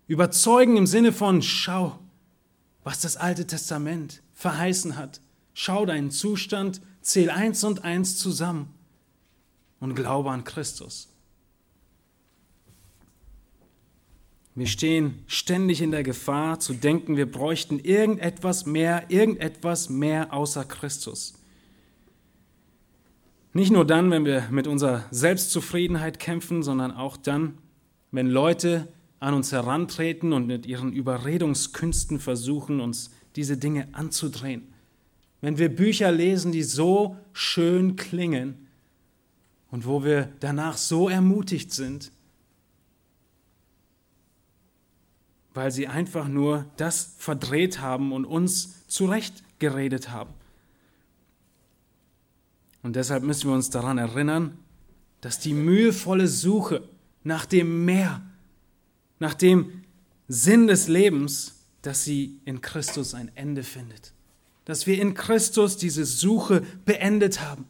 Überzeugen 0.09 0.75
im 0.75 0.87
Sinne 0.87 1.13
von, 1.13 1.43
schau, 1.43 1.99
was 2.83 2.99
das 2.99 3.15
Alte 3.15 3.45
Testament 3.45 4.23
verheißen 4.33 4.97
hat. 4.97 5.21
Schau 5.53 5.85
deinen 5.85 6.09
Zustand, 6.09 6.81
zähl 7.01 7.29
eins 7.29 7.63
und 7.63 7.83
eins 7.83 8.17
zusammen 8.17 8.73
und 9.79 9.93
glaube 9.93 10.31
an 10.31 10.43
Christus. 10.43 11.09
Wir 14.55 14.65
stehen 14.65 15.23
ständig 15.27 15.79
in 15.79 15.91
der 15.91 16.01
Gefahr 16.01 16.59
zu 16.59 16.73
denken, 16.73 17.15
wir 17.15 17.31
bräuchten 17.31 17.77
irgendetwas 17.77 18.65
mehr, 18.65 19.11
irgendetwas 19.11 19.89
mehr 19.89 20.33
außer 20.33 20.65
Christus. 20.65 21.35
Nicht 23.53 23.71
nur 23.71 23.85
dann, 23.85 24.09
wenn 24.09 24.25
wir 24.25 24.47
mit 24.49 24.65
unserer 24.65 25.05
Selbstzufriedenheit 25.11 26.17
kämpfen, 26.17 26.63
sondern 26.63 26.91
auch 26.91 27.15
dann, 27.15 27.59
wenn 28.09 28.27
Leute 28.27 28.87
an 29.19 29.33
uns 29.33 29.51
herantreten 29.51 30.33
und 30.33 30.47
mit 30.47 30.65
ihren 30.65 30.93
Überredungskünsten 30.93 32.19
versuchen, 32.19 32.79
uns 32.79 33.11
diese 33.35 33.57
Dinge 33.57 33.87
anzudrehen. 33.91 34.73
Wenn 35.41 35.57
wir 35.57 35.73
Bücher 35.73 36.11
lesen, 36.11 36.51
die 36.51 36.63
so 36.63 37.17
schön 37.33 37.95
klingen 37.95 38.67
und 39.71 39.85
wo 39.85 40.03
wir 40.03 40.29
danach 40.39 40.77
so 40.77 41.09
ermutigt 41.09 41.73
sind, 41.73 42.11
weil 45.53 45.71
sie 45.71 45.87
einfach 45.87 46.27
nur 46.27 46.65
das 46.77 47.15
verdreht 47.17 47.81
haben 47.81 48.11
und 48.13 48.25
uns 48.25 48.87
zurechtgeredet 48.87 50.09
haben. 50.09 50.33
Und 52.81 52.95
deshalb 52.95 53.23
müssen 53.23 53.49
wir 53.49 53.55
uns 53.55 53.69
daran 53.69 53.97
erinnern, 53.97 54.57
dass 55.21 55.39
die 55.39 55.53
mühevolle 55.53 56.27
Suche 56.27 56.87
nach 57.23 57.45
dem 57.45 57.83
Meer 57.83 58.21
nach 59.19 59.33
dem 59.33 59.83
Sinn 60.27 60.67
des 60.67 60.87
Lebens, 60.87 61.55
dass 61.81 62.03
sie 62.03 62.39
in 62.45 62.61
Christus 62.61 63.13
ein 63.13 63.31
Ende 63.35 63.63
findet. 63.63 64.13
Dass 64.65 64.87
wir 64.87 65.01
in 65.01 65.13
Christus 65.13 65.77
diese 65.77 66.05
Suche 66.05 66.61
beendet 66.85 67.41
haben. 67.41 67.65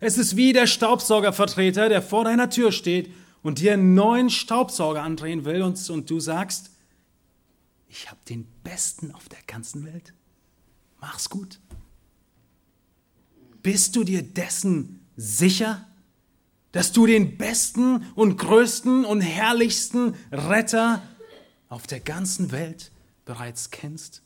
Es 0.00 0.16
ist 0.16 0.36
wie 0.36 0.52
der 0.52 0.66
Staubsaugervertreter, 0.66 1.88
der 1.88 2.02
vor 2.02 2.24
deiner 2.24 2.50
Tür 2.50 2.72
steht 2.72 3.10
und 3.42 3.58
dir 3.58 3.72
einen 3.72 3.94
neuen 3.94 4.30
Staubsauger 4.30 5.02
andrehen 5.02 5.44
will 5.44 5.62
und, 5.62 5.90
und 5.90 6.08
du 6.08 6.20
sagst, 6.20 6.70
ich 7.88 8.10
habe 8.10 8.20
den 8.28 8.46
besten 8.62 9.12
auf 9.12 9.28
der 9.28 9.38
ganzen 9.46 9.84
Welt. 9.84 10.12
Mach's 11.00 11.30
gut. 11.30 11.58
Bist 13.62 13.96
du 13.96 14.04
dir 14.04 14.22
dessen 14.22 15.00
sicher? 15.16 15.87
Dass 16.72 16.92
du 16.92 17.06
den 17.06 17.36
besten 17.36 18.06
und 18.14 18.36
größten 18.36 19.04
und 19.04 19.20
herrlichsten 19.20 20.14
Retter 20.30 21.02
auf 21.68 21.86
der 21.86 22.00
ganzen 22.00 22.52
Welt 22.52 22.90
bereits 23.24 23.70
kennst? 23.70 24.22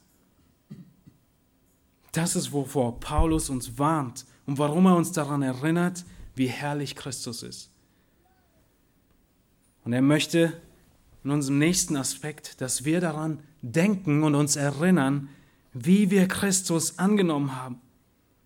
Das 2.13 2.37
ist, 2.37 2.53
wovor 2.53 3.01
Paulus 3.01 3.49
uns 3.49 3.79
warnt 3.79 4.27
und 4.47 4.59
warum 4.59 4.87
er 4.87 4.97
uns 4.97 5.13
daran 5.13 5.43
erinnert, 5.43 6.05
wie 6.35 6.47
herrlich 6.47 6.95
Christus 6.95 7.43
ist. 7.43 7.71
Und 9.85 9.93
er 9.93 10.03
möchte 10.03 10.61
in 11.25 11.31
unserem 11.31 11.59
nächsten 11.59 11.97
Aspekt, 11.97 12.61
dass 12.61 12.85
wir 12.85 13.01
daran 13.01 13.41
denken 13.63 14.25
und 14.25 14.35
uns 14.35 14.57
erinnern, 14.57 15.29
wie 15.73 16.11
wir 16.11 16.29
Christus 16.29 16.99
angenommen 16.99 17.57
haben. 17.57 17.81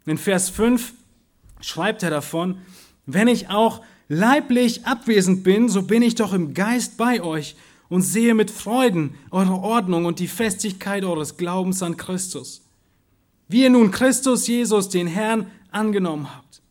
In 0.04 0.18
Vers 0.18 0.50
5 0.50 0.94
schreibt 1.60 2.02
er 2.02 2.10
davon, 2.10 2.58
wenn 3.06 3.28
ich 3.28 3.48
auch 3.48 3.82
leiblich 4.08 4.84
abwesend 4.84 5.44
bin, 5.44 5.68
so 5.68 5.82
bin 5.82 6.02
ich 6.02 6.16
doch 6.16 6.32
im 6.32 6.54
Geist 6.54 6.96
bei 6.96 7.22
euch 7.22 7.56
und 7.88 8.02
sehe 8.02 8.34
mit 8.34 8.50
Freuden 8.50 9.14
eure 9.30 9.54
Ordnung 9.54 10.04
und 10.04 10.18
die 10.18 10.28
Festigkeit 10.28 11.04
eures 11.04 11.36
Glaubens 11.36 11.82
an 11.82 11.96
Christus. 11.96 12.62
Wie 13.48 13.62
ihr 13.62 13.70
nun 13.70 13.92
Christus 13.92 14.46
Jesus, 14.48 14.88
den 14.88 15.06
Herrn, 15.06 15.50
angenommen 15.70 16.34
habt. 16.34 16.62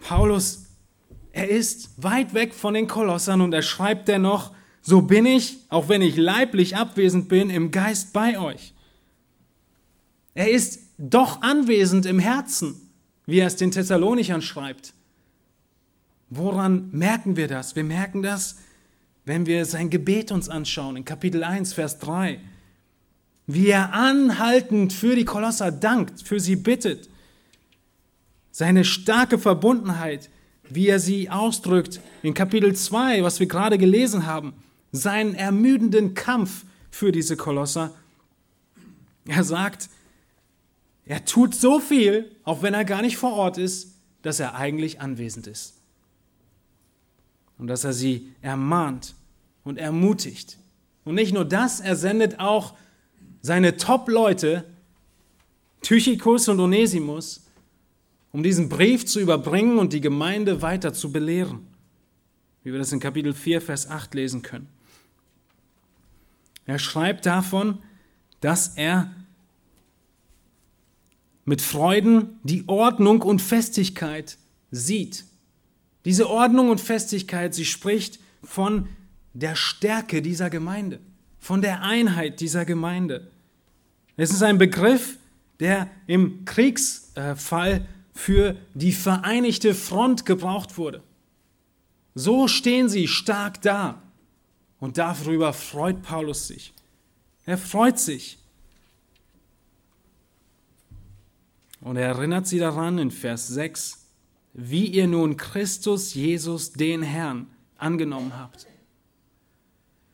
Paulus, 0.00 0.66
er 1.32 1.48
ist 1.48 1.90
weit 1.96 2.34
weg 2.34 2.52
von 2.52 2.74
den 2.74 2.86
Kolossern 2.86 3.40
und 3.40 3.54
er 3.54 3.62
schreibt 3.62 4.08
dennoch, 4.08 4.52
so 4.82 5.00
bin 5.00 5.24
ich, 5.24 5.58
auch 5.70 5.88
wenn 5.88 6.02
ich 6.02 6.16
leiblich 6.16 6.76
abwesend 6.76 7.28
bin, 7.28 7.48
im 7.48 7.70
Geist 7.70 8.12
bei 8.12 8.38
euch. 8.38 8.74
Er 10.34 10.50
ist 10.50 10.80
doch 10.98 11.40
anwesend 11.40 12.04
im 12.04 12.18
Herzen 12.18 12.83
wie 13.26 13.38
er 13.38 13.46
es 13.46 13.56
den 13.56 13.70
Thessalonichern 13.70 14.42
schreibt. 14.42 14.92
Woran 16.30 16.88
merken 16.92 17.36
wir 17.36 17.48
das? 17.48 17.76
Wir 17.76 17.84
merken 17.84 18.22
das, 18.22 18.56
wenn 19.24 19.46
wir 19.46 19.64
sein 19.64 19.90
Gebet 19.90 20.32
uns 20.32 20.48
anschauen, 20.48 20.96
in 20.96 21.04
Kapitel 21.04 21.44
1, 21.44 21.72
Vers 21.72 21.98
3. 21.98 22.40
Wie 23.46 23.68
er 23.68 23.92
anhaltend 23.92 24.92
für 24.92 25.16
die 25.16 25.24
Kolosser 25.24 25.70
dankt, 25.70 26.22
für 26.22 26.40
sie 26.40 26.56
bittet. 26.56 27.08
Seine 28.50 28.84
starke 28.84 29.38
Verbundenheit, 29.38 30.30
wie 30.68 30.88
er 30.88 30.98
sie 30.98 31.30
ausdrückt 31.30 32.00
in 32.22 32.34
Kapitel 32.34 32.74
2, 32.74 33.22
was 33.22 33.40
wir 33.40 33.46
gerade 33.46 33.78
gelesen 33.78 34.26
haben. 34.26 34.54
Seinen 34.92 35.34
ermüdenden 35.34 36.14
Kampf 36.14 36.64
für 36.90 37.12
diese 37.12 37.36
Kolosser. 37.36 37.94
Er 39.26 39.44
sagt, 39.44 39.88
er 41.06 41.24
tut 41.24 41.54
so 41.54 41.80
viel, 41.80 42.30
auch 42.44 42.62
wenn 42.62 42.74
er 42.74 42.84
gar 42.84 43.02
nicht 43.02 43.16
vor 43.16 43.32
Ort 43.32 43.58
ist, 43.58 43.94
dass 44.22 44.40
er 44.40 44.54
eigentlich 44.54 45.00
anwesend 45.00 45.46
ist. 45.46 45.74
Und 47.58 47.66
dass 47.66 47.84
er 47.84 47.92
sie 47.92 48.32
ermahnt 48.40 49.14
und 49.64 49.78
ermutigt. 49.78 50.58
Und 51.04 51.14
nicht 51.14 51.34
nur 51.34 51.44
das, 51.44 51.80
er 51.80 51.96
sendet 51.96 52.40
auch 52.40 52.74
seine 53.42 53.76
Top-Leute, 53.76 54.64
Tychicus 55.82 56.48
und 56.48 56.58
Onesimus, 56.58 57.44
um 58.32 58.42
diesen 58.42 58.68
Brief 58.70 59.04
zu 59.04 59.20
überbringen 59.20 59.78
und 59.78 59.92
die 59.92 60.00
Gemeinde 60.00 60.62
weiter 60.62 60.94
zu 60.94 61.12
belehren. 61.12 61.66
Wie 62.62 62.72
wir 62.72 62.78
das 62.78 62.92
in 62.92 63.00
Kapitel 63.00 63.34
4, 63.34 63.60
Vers 63.60 63.88
8 63.88 64.14
lesen 64.14 64.40
können. 64.40 64.68
Er 66.64 66.78
schreibt 66.78 67.26
davon, 67.26 67.78
dass 68.40 68.68
er 68.76 69.12
mit 71.44 71.60
Freuden 71.60 72.38
die 72.42 72.64
Ordnung 72.68 73.22
und 73.22 73.40
Festigkeit 73.40 74.38
sieht. 74.70 75.24
Diese 76.04 76.28
Ordnung 76.28 76.70
und 76.70 76.80
Festigkeit, 76.80 77.54
sie 77.54 77.64
spricht 77.64 78.18
von 78.42 78.88
der 79.32 79.56
Stärke 79.56 80.22
dieser 80.22 80.50
Gemeinde, 80.50 81.00
von 81.38 81.62
der 81.62 81.82
Einheit 81.82 82.40
dieser 82.40 82.64
Gemeinde. 82.64 83.30
Es 84.16 84.30
ist 84.30 84.42
ein 84.42 84.58
Begriff, 84.58 85.16
der 85.60 85.90
im 86.06 86.44
Kriegsfall 86.44 87.86
für 88.14 88.56
die 88.74 88.92
vereinigte 88.92 89.74
Front 89.74 90.24
gebraucht 90.24 90.78
wurde. 90.78 91.02
So 92.14 92.46
stehen 92.46 92.88
sie 92.88 93.08
stark 93.08 93.60
da. 93.62 94.00
Und 94.78 94.98
darüber 94.98 95.52
freut 95.52 96.02
Paulus 96.02 96.46
sich. 96.46 96.74
Er 97.46 97.58
freut 97.58 97.98
sich. 97.98 98.38
Und 101.84 101.96
er 101.96 102.08
erinnert 102.08 102.46
sie 102.46 102.58
daran 102.58 102.96
in 102.96 103.10
Vers 103.10 103.46
6, 103.46 104.06
wie 104.54 104.86
ihr 104.86 105.06
nun 105.06 105.36
Christus 105.36 106.14
Jesus, 106.14 106.72
den 106.72 107.02
Herrn, 107.02 107.46
angenommen 107.76 108.34
habt. 108.34 108.66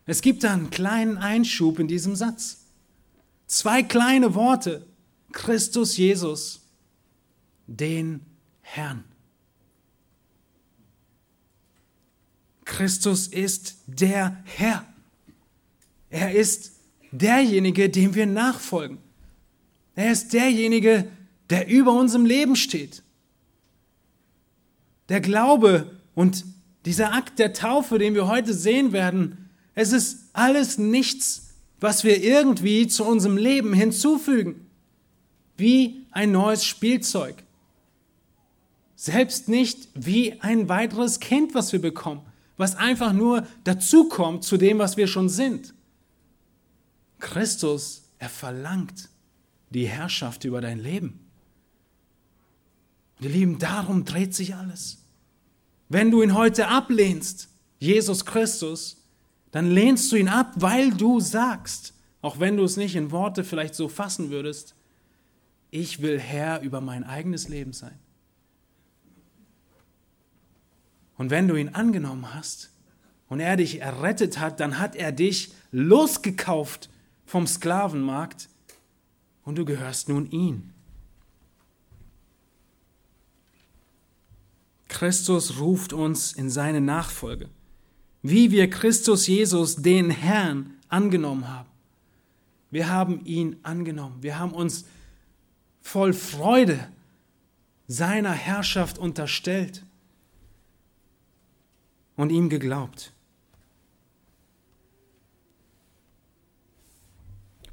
Es 0.04 0.20
gibt 0.20 0.42
da 0.42 0.52
einen 0.52 0.70
kleinen 0.70 1.16
Einschub 1.16 1.78
in 1.78 1.86
diesem 1.86 2.16
Satz. 2.16 2.66
Zwei 3.46 3.84
kleine 3.84 4.34
Worte. 4.34 4.84
Christus 5.30 5.96
Jesus, 5.96 6.66
den 7.68 8.26
Herrn. 8.62 9.04
Christus 12.64 13.28
ist 13.28 13.76
der 13.86 14.42
Herr. 14.44 14.84
Er 16.08 16.34
ist 16.34 16.72
derjenige, 17.12 17.88
dem 17.88 18.16
wir 18.16 18.26
nachfolgen. 18.26 18.98
Er 19.94 20.10
ist 20.10 20.32
derjenige, 20.32 21.08
der 21.50 21.68
über 21.68 21.92
unserem 21.92 22.24
Leben 22.24 22.56
steht. 22.56 23.02
Der 25.08 25.20
Glaube 25.20 25.98
und 26.14 26.44
dieser 26.84 27.12
Akt 27.12 27.38
der 27.38 27.52
Taufe, 27.52 27.98
den 27.98 28.14
wir 28.14 28.28
heute 28.28 28.54
sehen 28.54 28.92
werden, 28.92 29.50
es 29.74 29.92
ist 29.92 30.30
alles 30.32 30.78
nichts, 30.78 31.54
was 31.80 32.04
wir 32.04 32.22
irgendwie 32.22 32.86
zu 32.86 33.04
unserem 33.04 33.36
Leben 33.36 33.72
hinzufügen, 33.72 34.66
wie 35.56 36.06
ein 36.10 36.32
neues 36.32 36.64
Spielzeug. 36.64 37.42
Selbst 38.94 39.48
nicht 39.48 39.88
wie 39.94 40.40
ein 40.40 40.68
weiteres 40.68 41.20
Kind, 41.20 41.54
was 41.54 41.72
wir 41.72 41.80
bekommen, 41.80 42.22
was 42.56 42.76
einfach 42.76 43.12
nur 43.12 43.46
dazukommt 43.64 44.44
zu 44.44 44.56
dem, 44.56 44.78
was 44.78 44.96
wir 44.96 45.06
schon 45.06 45.28
sind. 45.28 45.74
Christus, 47.18 48.02
er 48.18 48.28
verlangt 48.28 49.08
die 49.70 49.86
Herrschaft 49.86 50.44
über 50.44 50.60
dein 50.60 50.78
Leben. 50.78 51.29
Wir 53.20 53.30
Lieben, 53.30 53.58
darum 53.58 54.04
dreht 54.04 54.34
sich 54.34 54.54
alles. 54.54 54.98
Wenn 55.88 56.10
du 56.10 56.22
ihn 56.22 56.34
heute 56.34 56.68
ablehnst, 56.68 57.48
Jesus 57.78 58.24
Christus, 58.24 59.04
dann 59.50 59.70
lehnst 59.70 60.10
du 60.10 60.16
ihn 60.16 60.28
ab, 60.28 60.52
weil 60.56 60.90
du 60.90 61.20
sagst, 61.20 61.94
auch 62.22 62.40
wenn 62.40 62.56
du 62.56 62.64
es 62.64 62.76
nicht 62.76 62.96
in 62.96 63.10
Worte 63.10 63.44
vielleicht 63.44 63.74
so 63.74 63.88
fassen 63.88 64.30
würdest, 64.30 64.74
ich 65.70 66.00
will 66.02 66.18
Herr 66.18 66.62
über 66.62 66.80
mein 66.80 67.04
eigenes 67.04 67.48
Leben 67.48 67.72
sein. 67.72 67.98
Und 71.16 71.30
wenn 71.30 71.48
du 71.48 71.56
ihn 71.56 71.70
angenommen 71.70 72.34
hast 72.34 72.70
und 73.28 73.40
er 73.40 73.56
dich 73.56 73.80
errettet 73.80 74.38
hat, 74.38 74.60
dann 74.60 74.78
hat 74.78 74.96
er 74.96 75.12
dich 75.12 75.52
losgekauft 75.70 76.88
vom 77.26 77.46
Sklavenmarkt 77.46 78.48
und 79.44 79.58
du 79.58 79.64
gehörst 79.64 80.08
nun 80.08 80.30
ihm. 80.30 80.69
Christus 84.90 85.58
ruft 85.58 85.92
uns 85.92 86.32
in 86.32 86.50
seine 86.50 86.80
Nachfolge, 86.80 87.48
wie 88.22 88.50
wir 88.50 88.68
Christus 88.68 89.26
Jesus, 89.26 89.76
den 89.76 90.10
Herrn, 90.10 90.74
angenommen 90.88 91.48
haben. 91.48 91.68
Wir 92.70 92.88
haben 92.88 93.24
ihn 93.24 93.56
angenommen. 93.62 94.20
Wir 94.20 94.38
haben 94.38 94.52
uns 94.52 94.84
voll 95.80 96.12
Freude 96.12 96.88
seiner 97.86 98.32
Herrschaft 98.32 98.98
unterstellt 98.98 99.84
und 102.16 102.30
ihm 102.30 102.48
geglaubt. 102.48 103.12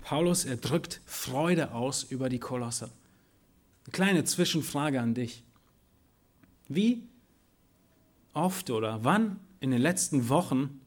Paulus, 0.03 0.45
er 0.45 0.58
drückt 0.58 1.01
Freude 1.06 1.73
aus 1.73 2.03
über 2.03 2.30
die 2.30 2.39
Kolosse. 2.39 2.91
Eine 3.86 3.91
kleine 3.91 4.23
Zwischenfrage 4.23 5.01
an 5.01 5.15
dich. 5.15 5.43
Wie 6.67 7.03
oft 8.34 8.69
oder 8.69 9.03
wann 9.03 9.39
in 9.60 9.71
den 9.71 9.82
letzten 9.82 10.30
Wochen 10.30 10.82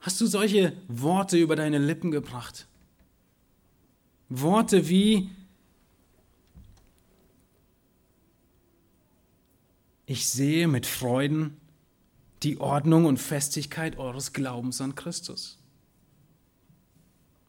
hast 0.00 0.20
du 0.20 0.26
solche 0.26 0.76
Worte 0.88 1.38
über 1.38 1.56
deine 1.56 1.78
Lippen 1.78 2.10
gebracht? 2.10 2.66
Worte 4.28 4.88
wie 4.88 5.30
Ich 10.06 10.26
sehe 10.26 10.68
mit 10.68 10.86
Freuden 10.86 11.58
die 12.42 12.60
Ordnung 12.60 13.04
und 13.04 13.18
Festigkeit 13.18 13.98
eures 13.98 14.32
Glaubens 14.32 14.80
an 14.80 14.94
Christus. 14.94 15.58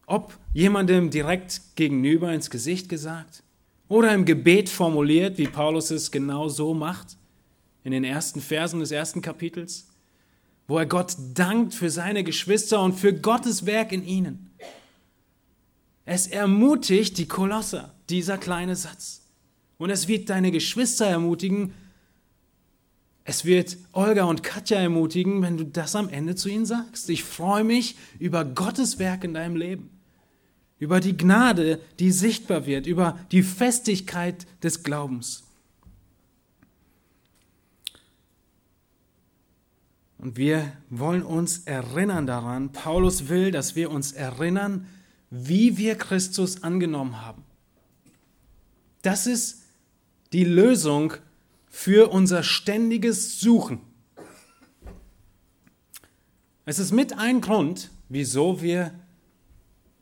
Ob 0.06 0.38
jemandem 0.54 1.10
direkt 1.10 1.62
gegenüber 1.76 2.34
ins 2.34 2.50
Gesicht 2.50 2.90
gesagt 2.90 3.44
oder 3.90 4.14
im 4.14 4.24
Gebet 4.24 4.70
formuliert, 4.70 5.38
wie 5.38 5.48
Paulus 5.48 5.92
es 5.92 6.12
genau 6.12 6.48
so 6.48 6.74
macht, 6.74 7.18
in 7.84 7.92
den 7.92 8.04
ersten 8.04 8.40
Versen 8.40 8.80
des 8.80 8.92
ersten 8.92 9.22
Kapitels, 9.22 9.88
wo 10.68 10.78
er 10.78 10.86
Gott 10.86 11.16
dankt 11.34 11.74
für 11.74 11.90
seine 11.90 12.24
Geschwister 12.24 12.82
und 12.82 12.94
für 12.94 13.14
Gottes 13.14 13.66
Werk 13.66 13.92
in 13.92 14.06
ihnen. 14.06 14.52
Es 16.06 16.28
ermutigt 16.28 17.18
die 17.18 17.28
Kolosser, 17.28 17.94
dieser 18.10 18.38
kleine 18.38 18.76
Satz. 18.76 19.24
Und 19.78 19.90
es 19.90 20.08
wird 20.08 20.30
deine 20.30 20.52
Geschwister 20.52 21.08
ermutigen, 21.08 21.74
es 23.24 23.46
wird 23.46 23.78
Olga 23.92 24.24
und 24.24 24.42
Katja 24.42 24.80
ermutigen, 24.80 25.44
wenn 25.44 25.58
du 25.58 25.64
das 25.64 25.96
am 25.96 26.10
Ende 26.10 26.36
zu 26.36 26.50
ihnen 26.50 26.66
sagst. 26.66 27.10
Ich 27.12 27.24
freue 27.24 27.64
mich 27.64 27.96
über 28.18 28.44
Gottes 28.44 28.98
Werk 28.98 29.24
in 29.24 29.36
deinem 29.36 29.56
Leben 29.56 29.99
über 30.80 31.02
die 31.02 31.18
Gnade, 31.18 31.80
die 32.00 32.12
sichtbar 32.12 32.66
wird, 32.66 32.88
über 32.88 33.20
die 33.32 33.44
Festigkeit 33.44 34.48
des 34.64 34.84
Glaubens. 34.84 35.44
Und 40.18 40.36
wir 40.36 40.74
wollen 40.90 41.24
uns 41.24 41.60
erinnern 41.60 42.28
daran, 42.28 42.72
Paulus 42.72 43.30
will, 43.30 43.52
dass 43.52 43.76
wir 43.76 43.90
uns 43.90 44.12
erinnern, 44.12 44.88
wie 45.30 45.78
wir 45.78 45.96
Christus 45.96 46.64
angenommen 46.64 47.22
haben. 47.22 47.44
Das 49.02 49.28
ist 49.28 49.64
die 50.34 50.44
Lösung 50.44 51.14
für 51.70 52.12
unser 52.12 52.44
ständiges 52.44 53.40
Suchen. 53.40 53.80
Es 56.66 56.80
ist 56.80 56.92
mit 56.92 57.18
ein 57.18 57.40
Grund, 57.42 57.90
wieso 58.10 58.62
wir 58.62 58.94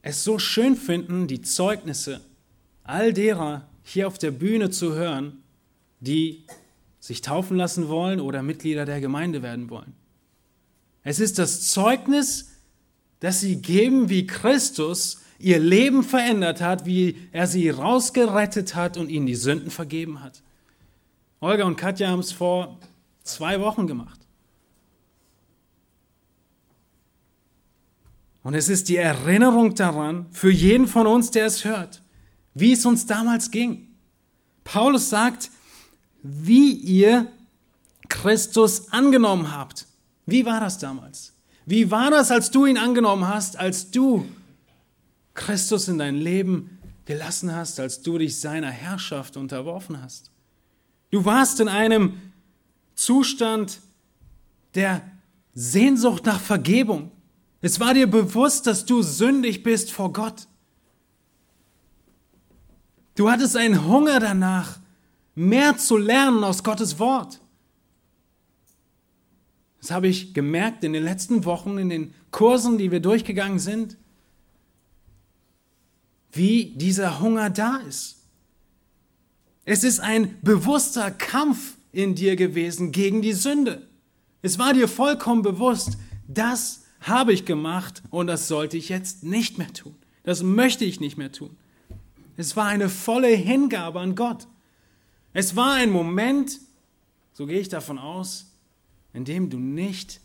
es 0.02 0.24
so 0.24 0.40
schön 0.40 0.76
finden, 0.76 1.28
die 1.28 1.42
Zeugnisse 1.42 2.22
all 2.84 3.14
derer 3.14 3.68
hier 3.84 4.08
auf 4.08 4.18
der 4.18 4.32
Bühne 4.32 4.70
zu 4.70 4.94
hören, 4.94 5.44
die 6.00 6.44
sich 7.00 7.22
taufen 7.22 7.58
lassen 7.58 7.88
wollen 7.88 8.20
oder 8.20 8.44
Mitglieder 8.44 8.86
der 8.86 9.02
Gemeinde 9.02 9.42
werden 9.42 9.70
wollen. 9.70 9.94
Es 11.04 11.20
ist 11.20 11.40
das 11.40 11.68
Zeugnis, 11.68 12.52
das 13.20 13.40
sie 13.40 13.62
geben, 13.62 14.10
wie 14.10 14.28
Christus 14.28 15.22
ihr 15.40 15.60
Leben 15.60 16.04
verändert 16.04 16.62
hat, 16.62 16.86
wie 16.86 17.18
er 17.32 17.48
sie 17.48 17.70
rausgerettet 17.70 18.76
hat 18.76 18.98
und 18.98 19.10
ihnen 19.10 19.26
die 19.26 19.36
Sünden 19.36 19.72
vergeben 19.72 20.22
hat. 20.22 20.42
Olga 21.40 21.66
und 21.66 21.78
Katja 21.78 22.10
haben 22.10 22.20
es 22.20 22.32
vor 22.32 22.78
zwei 23.24 23.62
Wochen 23.62 23.88
gemacht. 23.88 24.27
Und 28.48 28.54
es 28.54 28.70
ist 28.70 28.88
die 28.88 28.96
Erinnerung 28.96 29.76
daran 29.76 30.26
für 30.32 30.50
jeden 30.50 30.88
von 30.88 31.06
uns, 31.06 31.32
der 31.32 31.48
es 31.48 31.66
hört, 31.66 32.02
wie 32.54 32.72
es 32.72 32.86
uns 32.86 33.06
damals 33.06 33.52
ging. 33.52 33.90
Paulus 34.64 35.10
sagt, 35.10 35.52
wie 36.24 36.72
ihr 36.72 37.28
Christus 38.08 38.90
angenommen 38.94 39.54
habt. 39.54 39.86
Wie 40.26 40.46
war 40.46 40.62
das 40.62 40.78
damals? 40.78 41.34
Wie 41.66 41.92
war 41.92 42.10
das, 42.10 42.32
als 42.32 42.50
du 42.50 42.66
ihn 42.66 42.78
angenommen 42.78 43.28
hast, 43.28 43.60
als 43.60 43.92
du 43.92 44.26
Christus 45.34 45.90
in 45.90 45.98
dein 45.98 46.16
Leben 46.16 46.80
gelassen 47.04 47.54
hast, 47.54 47.82
als 47.82 48.02
du 48.02 48.18
dich 48.18 48.40
seiner 48.40 48.72
Herrschaft 48.72 49.36
unterworfen 49.36 50.02
hast? 50.02 50.32
Du 51.12 51.26
warst 51.26 51.60
in 51.60 51.68
einem 51.68 52.14
Zustand 52.96 53.82
der 54.74 55.02
Sehnsucht 55.54 56.26
nach 56.26 56.40
Vergebung. 56.40 57.12
Es 57.68 57.82
war 57.82 57.94
dir 57.94 58.08
bewusst, 58.08 58.66
dass 58.66 58.86
du 58.86 59.02
sündig 59.02 59.62
bist 59.62 59.92
vor 59.92 60.14
Gott. 60.14 60.48
Du 63.16 63.30
hattest 63.30 63.58
einen 63.58 63.86
Hunger 63.86 64.22
danach, 64.22 64.80
mehr 65.36 65.78
zu 65.78 65.98
lernen 65.98 66.46
aus 66.46 66.64
Gottes 66.64 66.98
Wort. 66.98 67.42
Das 69.82 69.92
habe 69.92 70.08
ich 70.08 70.34
gemerkt 70.34 70.86
in 70.86 70.94
den 70.94 71.04
letzten 71.04 71.44
Wochen, 71.44 71.78
in 71.78 71.90
den 71.90 72.14
Kursen, 72.32 72.78
die 72.78 72.90
wir 72.90 73.02
durchgegangen 73.02 73.60
sind, 73.60 73.98
wie 76.32 76.74
dieser 76.78 77.20
Hunger 77.20 77.50
da 77.50 77.82
ist. 77.86 78.24
Es 79.66 79.84
ist 79.84 80.00
ein 80.00 80.40
bewusster 80.42 81.12
Kampf 81.12 81.76
in 81.92 82.16
dir 82.16 82.38
gewesen 82.38 82.94
gegen 82.94 83.22
die 83.22 83.34
Sünde. 83.34 83.90
Es 84.42 84.58
war 84.58 84.72
dir 84.72 84.88
vollkommen 84.88 85.42
bewusst, 85.42 85.98
dass 86.30 86.87
habe 87.02 87.34
ich 87.34 87.46
gemacht 87.46 88.04
und 88.10 88.28
das 88.28 88.48
sollte 88.48 88.78
ich 88.78 88.90
jetzt 88.90 89.24
nicht 89.24 89.58
mehr 89.58 89.72
tun. 89.74 89.96
Das 90.24 90.44
möchte 90.44 90.86
ich 90.86 91.00
nicht 91.00 91.18
mehr 91.18 91.32
tun. 91.32 91.56
Es 92.36 92.56
war 92.56 92.68
eine 92.68 92.90
volle 92.90 93.30
Hingabe 93.30 94.00
an 94.00 94.16
Gott. 94.16 94.48
Es 95.34 95.56
war 95.56 95.74
ein 95.74 95.92
Moment, 95.92 96.60
so 97.34 97.46
gehe 97.46 97.60
ich 97.60 97.70
davon 97.70 97.98
aus, 97.98 98.52
in 99.14 99.26
dem 99.26 99.50
du 99.50 99.58
nicht 99.58 100.20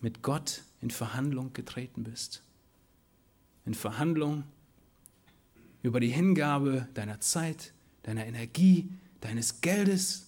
mit 0.00 0.22
Gott 0.22 0.62
in 0.80 0.90
Verhandlung 0.90 1.52
getreten 1.52 2.04
bist. 2.04 2.42
In 3.64 3.74
Verhandlung 3.74 4.44
über 5.82 6.00
die 6.00 6.08
Hingabe 6.08 6.88
deiner 6.94 7.20
Zeit, 7.20 7.72
deiner 8.02 8.26
Energie, 8.26 8.88
deines 9.20 9.60
Geldes. 9.60 10.26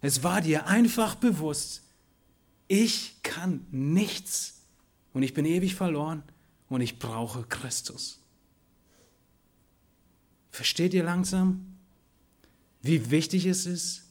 Es 0.00 0.22
war 0.22 0.40
dir 0.40 0.66
einfach 0.66 1.14
bewusst, 1.14 1.82
ich 2.66 3.16
kann 3.22 3.66
nichts 3.70 4.59
und 5.12 5.22
ich 5.22 5.34
bin 5.34 5.44
ewig 5.44 5.74
verloren 5.74 6.22
und 6.68 6.80
ich 6.80 6.98
brauche 6.98 7.42
Christus. 7.44 8.20
Versteht 10.50 10.94
ihr 10.94 11.04
langsam, 11.04 11.76
wie 12.82 13.10
wichtig 13.10 13.46
es 13.46 13.66
ist, 13.66 14.04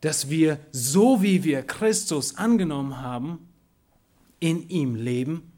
dass 0.00 0.30
wir, 0.30 0.60
so 0.72 1.22
wie 1.22 1.44
wir 1.44 1.62
Christus 1.62 2.36
angenommen 2.36 3.00
haben, 3.00 3.48
in 4.40 4.68
ihm 4.68 4.94
leben, 4.94 5.52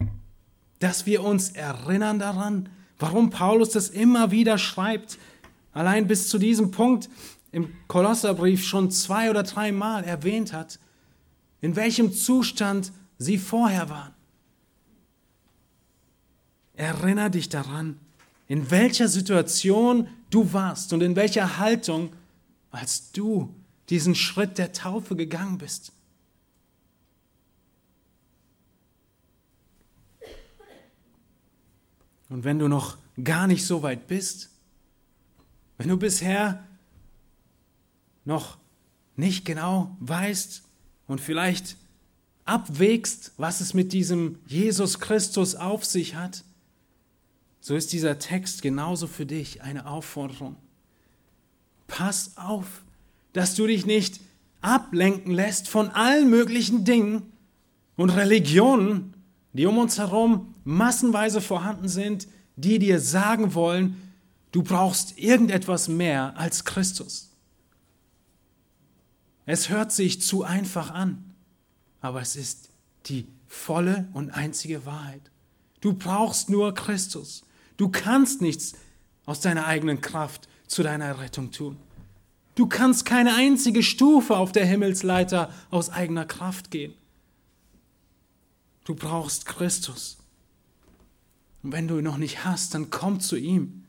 dass 0.78 1.06
wir 1.06 1.24
uns 1.24 1.50
erinnern 1.50 2.18
daran, 2.18 2.68
warum 2.98 3.30
Paulus 3.30 3.70
das 3.70 3.88
immer 3.88 4.30
wieder 4.30 4.58
schreibt, 4.58 5.18
allein 5.72 6.06
bis 6.06 6.28
zu 6.28 6.38
diesem 6.38 6.70
Punkt 6.70 7.08
im 7.50 7.72
Kolosserbrief 7.88 8.64
schon 8.64 8.90
zwei 8.90 9.30
oder 9.30 9.42
dreimal 9.42 10.04
erwähnt 10.04 10.52
hat, 10.52 10.78
in 11.60 11.76
welchem 11.76 12.12
Zustand 12.12 12.92
sie 13.18 13.38
vorher 13.38 13.90
waren. 13.90 14.14
Erinner 16.78 17.28
dich 17.28 17.48
daran, 17.48 17.98
in 18.46 18.70
welcher 18.70 19.08
Situation 19.08 20.06
du 20.30 20.52
warst 20.52 20.92
und 20.92 21.02
in 21.02 21.16
welcher 21.16 21.58
Haltung, 21.58 22.12
als 22.70 23.10
du 23.10 23.52
diesen 23.88 24.14
Schritt 24.14 24.58
der 24.58 24.72
Taufe 24.72 25.16
gegangen 25.16 25.58
bist. 25.58 25.90
Und 32.28 32.44
wenn 32.44 32.60
du 32.60 32.68
noch 32.68 32.96
gar 33.24 33.48
nicht 33.48 33.66
so 33.66 33.82
weit 33.82 34.06
bist, 34.06 34.50
wenn 35.78 35.88
du 35.88 35.96
bisher 35.96 36.64
noch 38.24 38.56
nicht 39.16 39.44
genau 39.44 39.96
weißt 39.98 40.62
und 41.08 41.20
vielleicht 41.20 41.76
abwägst, 42.44 43.32
was 43.36 43.60
es 43.60 43.74
mit 43.74 43.92
diesem 43.92 44.38
Jesus 44.46 45.00
Christus 45.00 45.56
auf 45.56 45.84
sich 45.84 46.14
hat, 46.14 46.44
so 47.60 47.74
ist 47.74 47.92
dieser 47.92 48.18
Text 48.18 48.62
genauso 48.62 49.06
für 49.06 49.26
dich 49.26 49.62
eine 49.62 49.86
Aufforderung. 49.86 50.56
Pass 51.86 52.36
auf, 52.36 52.82
dass 53.32 53.54
du 53.54 53.66
dich 53.66 53.86
nicht 53.86 54.20
ablenken 54.60 55.32
lässt 55.32 55.68
von 55.68 55.90
allen 55.90 56.30
möglichen 56.30 56.84
Dingen 56.84 57.32
und 57.96 58.10
Religionen, 58.10 59.14
die 59.52 59.66
um 59.66 59.78
uns 59.78 59.98
herum 59.98 60.54
massenweise 60.64 61.40
vorhanden 61.40 61.88
sind, 61.88 62.28
die 62.56 62.78
dir 62.78 63.00
sagen 63.00 63.54
wollen, 63.54 63.96
du 64.52 64.62
brauchst 64.62 65.18
irgendetwas 65.18 65.88
mehr 65.88 66.36
als 66.36 66.64
Christus. 66.64 67.30
Es 69.46 69.68
hört 69.68 69.92
sich 69.92 70.20
zu 70.20 70.44
einfach 70.44 70.90
an, 70.90 71.34
aber 72.00 72.20
es 72.20 72.36
ist 72.36 72.68
die 73.06 73.26
volle 73.46 74.08
und 74.12 74.30
einzige 74.30 74.84
Wahrheit. 74.84 75.22
Du 75.80 75.94
brauchst 75.94 76.50
nur 76.50 76.74
Christus. 76.74 77.44
Du 77.78 77.88
kannst 77.88 78.42
nichts 78.42 78.74
aus 79.24 79.40
deiner 79.40 79.66
eigenen 79.66 80.02
Kraft 80.02 80.48
zu 80.66 80.82
deiner 80.82 81.18
Rettung 81.20 81.50
tun. 81.50 81.78
Du 82.54 82.66
kannst 82.66 83.06
keine 83.06 83.34
einzige 83.34 83.82
Stufe 83.82 84.36
auf 84.36 84.52
der 84.52 84.66
Himmelsleiter 84.66 85.54
aus 85.70 85.90
eigener 85.90 86.26
Kraft 86.26 86.70
gehen. 86.70 86.92
Du 88.84 88.94
brauchst 88.94 89.46
Christus. 89.46 90.18
Und 91.62 91.72
wenn 91.72 91.86
du 91.86 91.98
ihn 91.98 92.04
noch 92.04 92.16
nicht 92.16 92.44
hast, 92.44 92.74
dann 92.74 92.90
komm 92.90 93.20
zu 93.20 93.36
ihm. 93.36 93.84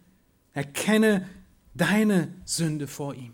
Erkenne 0.54 1.28
deine 1.74 2.34
Sünde 2.46 2.88
vor 2.88 3.16
ihm. 3.16 3.34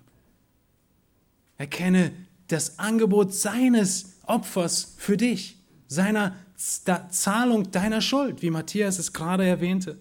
Erkenne 1.58 2.12
das 2.48 2.80
Angebot 2.80 3.34
seines 3.34 4.18
Opfers 4.24 4.94
für 4.98 5.18
dich, 5.18 5.58
seiner 5.88 6.36
Zahlung 6.56 7.72
deiner 7.72 8.00
Schuld, 8.02 8.42
wie 8.42 8.52
Matthias 8.52 9.00
es 9.00 9.12
gerade 9.12 9.46
erwähnte. 9.46 9.98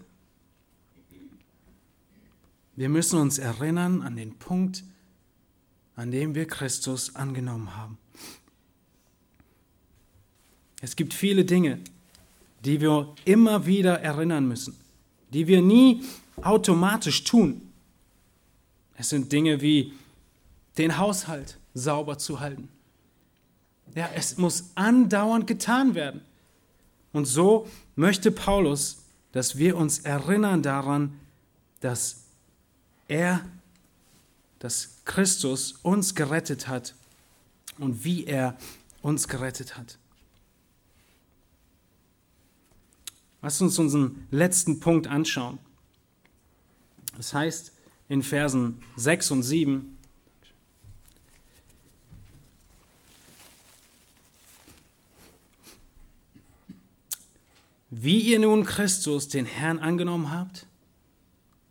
Wir 2.77 2.89
müssen 2.89 3.21
uns 3.21 3.39
erinnern 3.39 4.03
an 4.03 4.17
den 4.17 4.37
Punkt, 4.39 4.85
an 5.97 6.11
dem 6.11 6.35
wir 6.35 6.47
Christus 6.47 7.15
angenommen 7.15 7.77
haben. 7.77 7.99
Es 10.81 10.97
gibt 10.97 11.15
viele 11.15 11.45
Dinge, 11.45 11.79
die 12.65 12.81
wir 12.81 13.15
immer 13.25 13.67
wieder 13.67 14.01
erinnern 14.01 14.49
müssen, 14.49 14.77
die 15.33 15.47
wir 15.47 15.63
nie 15.63 16.03
automatisch 16.43 17.25
tun. 17.25 17.63
Es 18.97 19.09
sind 19.09 19.31
Dinge 19.33 19.61
wie 19.61 19.93
den 20.77 20.99
Haushalt 20.99 21.59
sauber 21.75 22.19
zu 22.19 22.41
halten. 22.41 22.69
Ja, 23.95 24.11
es 24.15 24.39
muss 24.39 24.71
andauernd 24.75 25.47
getan 25.47 25.95
werden. 25.95 26.21
Und 27.13 27.27
so 27.27 27.69
möchte 27.95 28.33
Paulus, 28.33 29.05
dass 29.33 29.57
wir 29.57 29.77
uns 29.77 30.01
erinnern 30.01 30.63
daran, 30.63 31.15
dass 31.81 32.24
er, 33.09 33.45
dass 34.59 35.01
Christus 35.05 35.73
uns 35.83 36.15
gerettet 36.15 36.69
hat 36.69 36.95
und 37.79 38.05
wie 38.05 38.25
er 38.25 38.57
uns 39.03 39.29
gerettet 39.29 39.77
hat. 39.77 39.99
Lass 43.43 43.61
uns 43.61 43.79
unseren 43.79 44.27
letzten 44.31 44.81
Punkt 44.81 45.07
anschauen. 45.07 45.59
Das 47.17 47.35
heißt 47.35 47.73
in 48.09 48.23
Versen 48.23 48.83
6 48.97 49.31
und 49.33 49.43
7, 49.43 49.95
Wie 57.97 58.19
ihr 58.19 58.41
nun 58.41 58.65
Christus, 58.65 59.29
den 59.29 59.47
Herrn, 59.47 59.79
angenommen 59.79 60.33
habt, 60.33 60.67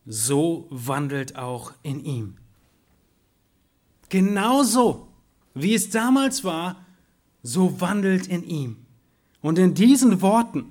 so 0.06 0.68
wandelt 0.70 1.36
auch 1.36 1.74
in 1.84 2.04
ihm. 2.04 2.38
Genauso 4.10 5.08
wie 5.54 5.74
es 5.74 5.90
damals 5.90 6.44
war, 6.44 6.84
so 7.42 7.80
wandelt 7.82 8.28
in 8.28 8.44
ihm. 8.44 8.78
Und 9.42 9.60
in 9.60 9.74
diesen 9.74 10.22
Worten 10.22 10.66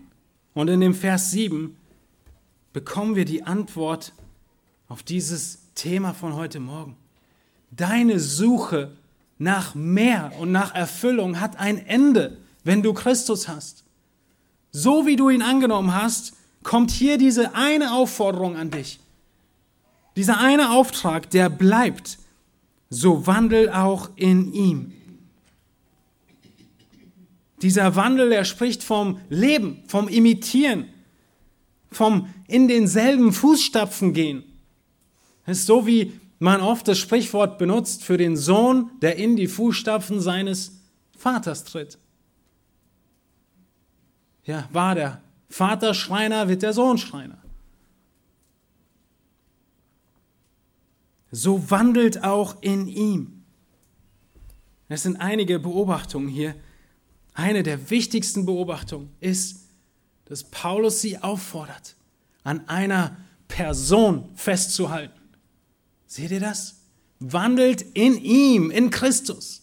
und 0.54 0.68
in 0.68 0.80
dem 0.80 0.94
Vers 0.94 1.30
7 1.30 1.76
bekommen 2.72 3.16
wir 3.16 3.24
die 3.24 3.42
Antwort 3.42 4.12
auf 4.88 5.02
dieses 5.02 5.58
Thema 5.74 6.14
von 6.14 6.34
heute 6.34 6.60
Morgen. 6.60 6.96
Deine 7.70 8.20
Suche 8.20 8.92
nach 9.38 9.74
mehr 9.74 10.32
und 10.38 10.52
nach 10.52 10.74
Erfüllung 10.74 11.40
hat 11.40 11.56
ein 11.56 11.78
Ende, 11.86 12.38
wenn 12.64 12.82
du 12.82 12.92
Christus 12.92 13.48
hast. 13.48 13.84
So 14.70 15.06
wie 15.06 15.16
du 15.16 15.28
ihn 15.28 15.42
angenommen 15.42 15.94
hast, 15.94 16.34
kommt 16.62 16.90
hier 16.90 17.18
diese 17.18 17.54
eine 17.54 17.92
Aufforderung 17.92 18.56
an 18.56 18.70
dich. 18.70 19.00
Dieser 20.16 20.38
eine 20.38 20.70
Auftrag, 20.70 21.30
der 21.30 21.48
bleibt. 21.48 22.18
So 22.90 23.26
wandel 23.26 23.70
auch 23.70 24.10
in 24.16 24.52
ihm. 24.52 24.92
Dieser 27.62 27.94
Wandel, 27.96 28.28
der 28.28 28.44
spricht 28.44 28.82
vom 28.82 29.20
Leben, 29.28 29.82
vom 29.86 30.08
Imitieren, 30.08 30.88
vom 31.90 32.28
in 32.48 32.68
denselben 32.68 33.32
Fußstapfen 33.32 34.12
gehen. 34.12 34.42
Das 35.46 35.58
ist 35.58 35.66
so, 35.66 35.86
wie 35.86 36.12
man 36.38 36.60
oft 36.60 36.88
das 36.88 36.98
Sprichwort 36.98 37.58
benutzt 37.58 38.02
für 38.02 38.16
den 38.16 38.36
Sohn, 38.36 38.90
der 39.00 39.16
in 39.16 39.36
die 39.36 39.46
Fußstapfen 39.46 40.20
seines 40.20 40.80
Vaters 41.16 41.64
tritt. 41.64 41.98
Ja, 44.44 44.68
war 44.72 44.96
der 44.96 45.22
Vater 45.48 45.94
Schreiner, 45.94 46.48
wird 46.48 46.62
der 46.62 46.72
Sohn 46.72 46.98
Schreiner. 46.98 47.41
So 51.32 51.70
wandelt 51.70 52.22
auch 52.22 52.62
in 52.62 52.86
ihm. 52.86 53.42
Es 54.88 55.04
sind 55.04 55.16
einige 55.16 55.58
Beobachtungen 55.58 56.28
hier, 56.28 56.54
eine 57.32 57.62
der 57.62 57.90
wichtigsten 57.90 58.44
Beobachtungen 58.44 59.08
ist, 59.20 59.62
dass 60.26 60.44
Paulus 60.44 61.00
sie 61.00 61.18
auffordert, 61.18 61.96
an 62.44 62.68
einer 62.68 63.16
Person 63.48 64.28
festzuhalten. 64.34 65.18
Seht 66.06 66.30
ihr 66.30 66.40
das? 66.40 66.76
Wandelt 67.20 67.80
in 67.94 68.18
ihm, 68.18 68.70
in 68.70 68.90
Christus. 68.90 69.62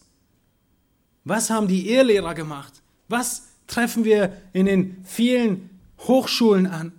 Was 1.22 1.50
haben 1.50 1.68
die 1.68 1.88
Ehelehrer 1.88 2.34
gemacht? 2.34 2.82
Was 3.06 3.46
treffen 3.68 4.04
wir 4.04 4.36
in 4.52 4.66
den 4.66 5.04
vielen 5.04 5.70
Hochschulen 5.98 6.66
an? 6.66 6.92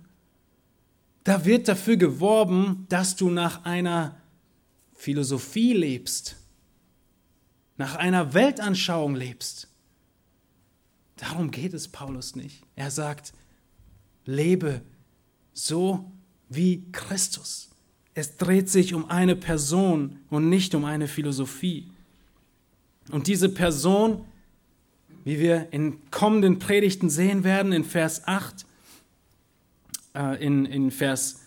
Da 1.24 1.44
wird 1.44 1.68
dafür 1.68 1.96
geworben, 1.96 2.86
dass 2.88 3.16
du 3.16 3.28
nach 3.28 3.66
einer 3.66 4.16
Philosophie 5.02 5.72
lebst, 5.72 6.36
nach 7.76 7.96
einer 7.96 8.34
Weltanschauung 8.34 9.16
lebst. 9.16 9.66
Darum 11.16 11.50
geht 11.50 11.74
es 11.74 11.88
Paulus 11.88 12.36
nicht. 12.36 12.62
Er 12.76 12.92
sagt, 12.92 13.32
lebe 14.26 14.80
so 15.52 16.08
wie 16.48 16.84
Christus. 16.92 17.70
es 18.14 18.36
dreht 18.36 18.70
sich 18.70 18.94
um 18.94 19.10
eine 19.10 19.34
Person 19.34 20.20
und 20.30 20.48
nicht 20.48 20.72
um 20.72 20.84
eine 20.84 21.08
Philosophie. 21.08 21.90
Und 23.10 23.26
diese 23.26 23.48
Person, 23.48 24.24
wie 25.24 25.40
wir 25.40 25.72
in 25.72 25.98
kommenden 26.12 26.60
Predigten 26.60 27.10
sehen 27.10 27.42
werden, 27.42 27.72
in 27.72 27.82
Vers 27.82 28.28
8, 28.28 28.66
äh, 30.14 30.46
in, 30.46 30.64
in 30.64 30.92
Vers 30.92 31.41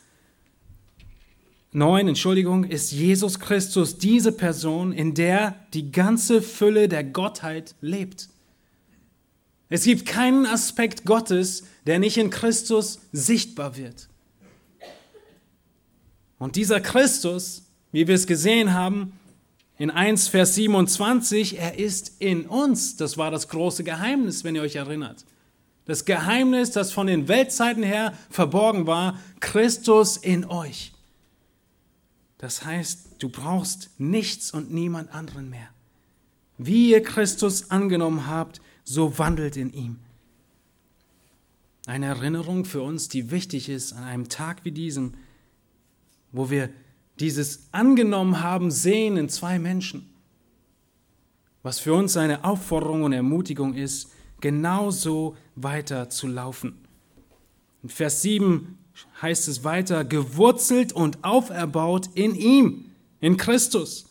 9, 1.76 2.08
Entschuldigung, 2.08 2.64
ist 2.64 2.94
Jesus 2.94 3.38
Christus 3.38 3.98
diese 3.98 4.32
Person, 4.32 4.94
in 4.94 5.14
der 5.14 5.56
die 5.74 5.92
ganze 5.92 6.42
Fülle 6.42 6.88
der 6.88 7.04
Gottheit 7.04 7.76
lebt. 7.82 8.30
Es 9.68 9.84
gibt 9.84 10.06
keinen 10.06 10.46
Aspekt 10.46 11.04
Gottes, 11.04 11.66
der 11.86 12.00
nicht 12.00 12.16
in 12.16 12.30
Christus 12.30 13.02
sichtbar 13.12 13.76
wird. 13.76 14.08
Und 16.38 16.56
dieser 16.56 16.80
Christus, 16.80 17.64
wie 17.92 18.08
wir 18.08 18.16
es 18.16 18.26
gesehen 18.26 18.74
haben, 18.74 19.12
in 19.78 19.92
1 19.92 20.30
Vers 20.30 20.56
27, 20.56 21.60
er 21.60 21.78
ist 21.78 22.22
in 22.22 22.46
uns. 22.46 22.96
Das 22.96 23.18
war 23.18 23.32
das 23.32 23.50
große 23.50 23.84
Geheimnis, 23.84 24.46
wenn 24.46 24.56
ihr 24.56 24.62
euch 24.62 24.78
erinnert. 24.78 25.26
Das 25.84 26.06
Geheimnis, 26.06 26.72
das 26.72 26.94
von 26.94 27.08
den 27.08 27.28
Weltzeiten 27.28 27.84
her 27.84 28.14
verborgen 28.30 28.88
war, 28.88 29.20
Christus 29.42 30.16
in 30.16 30.46
euch. 30.46 30.95
Das 32.46 32.64
heißt, 32.64 33.16
du 33.18 33.30
brauchst 33.30 33.90
nichts 33.98 34.52
und 34.52 34.72
niemand 34.72 35.12
anderen 35.16 35.50
mehr. 35.50 35.68
Wie 36.60 36.92
ihr 36.92 37.02
Christus 37.02 37.72
angenommen 37.72 38.28
habt, 38.28 38.62
so 38.84 39.18
wandelt 39.18 39.58
in 39.58 39.74
ihm. 39.74 39.98
Eine 41.88 42.06
Erinnerung 42.06 42.64
für 42.64 42.84
uns, 42.84 43.10
die 43.10 43.32
wichtig 43.32 43.68
ist 43.68 43.94
an 43.94 44.04
einem 44.04 44.30
Tag 44.30 44.64
wie 44.64 44.72
diesem, 44.72 45.16
wo 46.32 46.52
wir 46.52 46.70
dieses 47.20 47.68
angenommen 47.72 48.44
haben, 48.44 48.70
sehen 48.70 49.18
in 49.18 49.28
zwei 49.28 49.58
Menschen. 49.58 50.08
Was 51.64 51.80
für 51.80 51.96
uns 51.96 52.16
eine 52.16 52.44
Aufforderung 52.44 53.02
und 53.02 53.14
Ermutigung 53.14 53.74
ist, 53.74 54.12
genauso 54.40 55.36
weiter 55.56 56.12
zu 56.12 56.28
laufen. 56.28 56.78
In 57.82 57.90
Vers 57.90 58.22
7 58.22 58.78
heißt 59.22 59.48
es 59.48 59.64
weiter, 59.64 60.04
gewurzelt 60.06 60.94
und 60.94 61.24
auferbaut 61.24 62.10
in 62.14 62.36
ihm, 62.36 62.92
in 63.20 63.38
Christus 63.38 64.06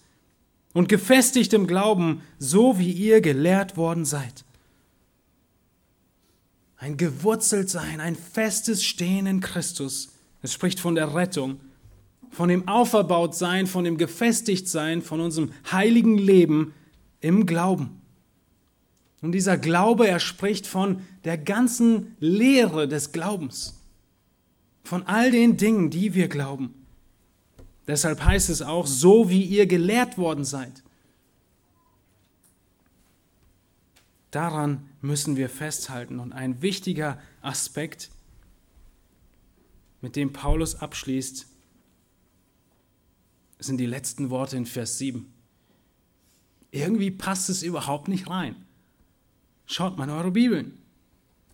und 0.73 0.89
gefestigt 0.89 1.53
im 1.53 1.67
Glauben, 1.67 2.23
so 2.39 2.79
wie 2.79 2.93
ihr 2.93 3.21
gelehrt 3.21 3.77
worden 3.77 4.05
seid. 4.05 4.45
Ein 6.77 6.97
gewurzelt 6.97 7.71
sein, 7.71 8.01
ein 8.01 8.17
festes 8.17 8.85
Stehen 8.85 9.27
in 9.27 9.41
Christus. 9.41 10.13
Es 10.43 10.53
spricht 10.53 10.81
von 10.81 10.95
der 10.95 11.15
Rettung 11.15 11.61
von 12.35 12.49
dem 12.49 12.69
Auferbautsein, 12.69 13.67
von 13.67 13.85
dem 13.85 13.97
Gefestigtsein, 13.97 15.03
von 15.03 15.21
unserem 15.21 15.53
heiligen 15.71 16.19
Leben 16.19 16.75
im 17.21 17.47
Glauben. 17.47 18.01
Und 19.23 19.33
dieser 19.33 19.57
Glaube, 19.57 20.07
er 20.07 20.21
spricht 20.21 20.67
von 20.67 21.01
der 21.25 21.39
ganzen 21.39 22.17
Lehre 22.19 22.89
des 22.89 23.13
Glaubens, 23.13 23.81
von 24.85 25.03
all 25.05 25.31
den 25.31 25.57
Dingen, 25.57 25.91
die 25.91 26.15
wir 26.15 26.29
glauben. 26.29 26.87
Deshalb 27.87 28.23
heißt 28.23 28.51
es 28.51 28.63
auch, 28.63 28.87
so 28.87 29.29
wie 29.29 29.43
ihr 29.43 29.67
gelehrt 29.67 30.17
worden 30.17 30.45
seid. 30.45 30.83
Daran 34.31 34.89
müssen 35.01 35.37
wir 35.37 35.49
festhalten. 35.49 36.19
Und 36.19 36.33
ein 36.33 36.61
wichtiger 36.63 37.21
Aspekt, 37.41 38.11
mit 40.01 40.17
dem 40.17 40.33
Paulus 40.33 40.77
abschließt, 40.77 41.47
sind 43.59 43.79
die 43.79 43.87
letzten 43.87 44.29
Worte 44.31 44.57
in 44.57 44.67
Vers 44.67 44.99
7. 44.99 45.33
Irgendwie 46.73 47.11
passt 47.11 47.49
es 47.49 47.63
überhaupt 47.63 48.09
nicht 48.09 48.29
rein. 48.29 48.57
Schaut 49.67 49.97
mal 49.97 50.05
in 50.05 50.11
eure 50.11 50.33
Bibeln. 50.33 50.79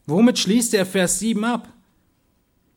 Womit 0.06 0.38
schließt 0.38 0.72
der 0.72 0.86
Vers 0.86 1.18
7 1.20 1.44
ab? 1.44 1.72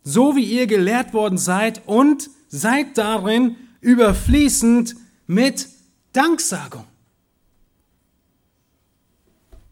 So 0.03 0.35
wie 0.35 0.43
ihr 0.43 0.67
gelehrt 0.67 1.13
worden 1.13 1.37
seid 1.37 1.87
und 1.87 2.29
seid 2.49 2.97
darin 2.97 3.55
überfließend 3.81 4.95
mit 5.27 5.67
Danksagung. 6.11 6.85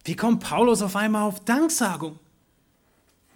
Wie 0.03 0.15
kommt 0.15 0.41
Paulus 0.41 0.81
auf 0.81 0.95
einmal 0.95 1.23
auf 1.23 1.43
Danksagung? 1.45 2.17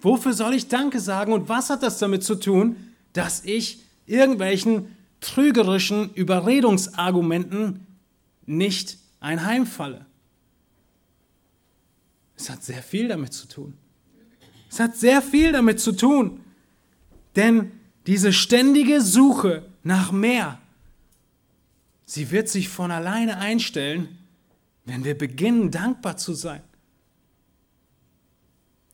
Wofür 0.00 0.32
soll 0.32 0.54
ich 0.54 0.68
Danke 0.68 1.00
sagen 1.00 1.32
und 1.32 1.48
was 1.48 1.70
hat 1.70 1.82
das 1.82 1.98
damit 1.98 2.24
zu 2.24 2.34
tun, 2.34 2.76
dass 3.12 3.44
ich 3.44 3.80
irgendwelchen 4.06 4.96
trügerischen 5.20 6.12
Überredungsargumenten 6.14 7.86
nicht 8.44 8.98
einheimfalle. 9.20 10.06
Es 12.36 12.50
hat 12.50 12.62
sehr 12.62 12.82
viel 12.82 13.08
damit 13.08 13.32
zu 13.32 13.48
tun. 13.48 13.74
Es 14.70 14.78
hat 14.78 14.96
sehr 14.96 15.22
viel 15.22 15.52
damit 15.52 15.80
zu 15.80 15.92
tun. 15.92 16.40
Denn 17.36 17.70
diese 18.06 18.32
ständige 18.32 19.00
Suche 19.00 19.66
nach 19.82 20.10
mehr, 20.10 20.58
sie 22.06 22.30
wird 22.30 22.48
sich 22.48 22.68
von 22.68 22.90
alleine 22.90 23.38
einstellen, 23.38 24.18
wenn 24.86 25.04
wir 25.04 25.16
beginnen, 25.16 25.70
dankbar 25.70 26.16
zu 26.16 26.32
sein. 26.32 26.62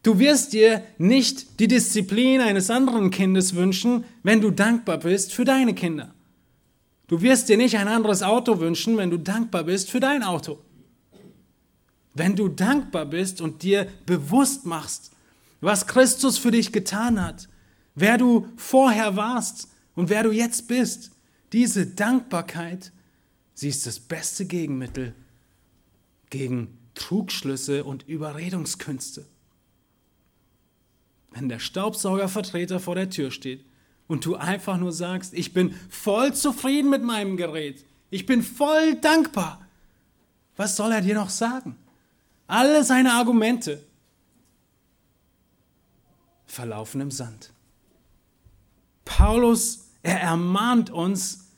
Du 0.02 0.18
wirst 0.18 0.52
dir 0.52 0.82
nicht 0.98 1.60
die 1.60 1.68
Disziplin 1.68 2.40
eines 2.40 2.70
anderen 2.70 3.10
Kindes 3.10 3.54
wünschen, 3.54 4.04
wenn 4.24 4.40
du 4.40 4.50
dankbar 4.50 4.98
bist 4.98 5.32
für 5.32 5.44
deine 5.44 5.74
Kinder. 5.74 6.12
Du 7.06 7.20
wirst 7.22 7.48
dir 7.48 7.56
nicht 7.56 7.76
ein 7.76 7.88
anderes 7.88 8.22
Auto 8.22 8.58
wünschen, 8.58 8.96
wenn 8.96 9.10
du 9.10 9.18
dankbar 9.18 9.64
bist 9.64 9.90
für 9.90 10.00
dein 10.00 10.24
Auto. 10.24 10.58
Wenn 12.14 12.34
du 12.34 12.48
dankbar 12.48 13.06
bist 13.06 13.40
und 13.40 13.62
dir 13.62 13.86
bewusst 14.06 14.66
machst, 14.66 15.12
was 15.60 15.86
Christus 15.86 16.38
für 16.38 16.50
dich 16.50 16.72
getan 16.72 17.22
hat, 17.24 17.48
wer 17.94 18.18
du 18.18 18.48
vorher 18.56 19.16
warst 19.16 19.68
und 19.94 20.08
wer 20.08 20.22
du 20.22 20.32
jetzt 20.32 20.68
bist, 20.68 21.12
diese 21.52 21.86
Dankbarkeit, 21.86 22.92
sie 23.54 23.68
ist 23.68 23.86
das 23.86 24.00
beste 24.00 24.46
Gegenmittel 24.46 25.14
gegen 26.30 26.78
Trugschlüsse 26.94 27.84
und 27.84 28.08
Überredungskünste 28.08 29.26
wenn 31.34 31.48
der 31.48 31.58
Staubsaugervertreter 31.58 32.80
vor 32.80 32.94
der 32.94 33.10
Tür 33.10 33.30
steht 33.30 33.64
und 34.06 34.24
du 34.24 34.36
einfach 34.36 34.76
nur 34.76 34.92
sagst, 34.92 35.34
ich 35.34 35.52
bin 35.52 35.74
voll 35.88 36.34
zufrieden 36.34 36.90
mit 36.90 37.02
meinem 37.02 37.36
Gerät, 37.36 37.84
ich 38.10 38.26
bin 38.26 38.42
voll 38.42 38.96
dankbar, 38.96 39.66
was 40.56 40.76
soll 40.76 40.92
er 40.92 41.00
dir 41.00 41.14
noch 41.14 41.30
sagen? 41.30 41.76
Alle 42.46 42.84
seine 42.84 43.12
Argumente 43.12 43.82
verlaufen 46.46 47.00
im 47.00 47.10
Sand. 47.10 47.52
Paulus, 49.04 49.90
er 50.02 50.20
ermahnt 50.20 50.90
uns 50.90 51.50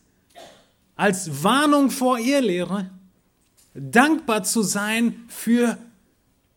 als 0.97 1.43
Warnung 1.43 1.91
vor 1.91 2.19
Irrlehre, 2.19 2.91
dankbar 3.75 4.45
zu 4.45 4.63
sein 4.63 5.25
für 5.29 5.79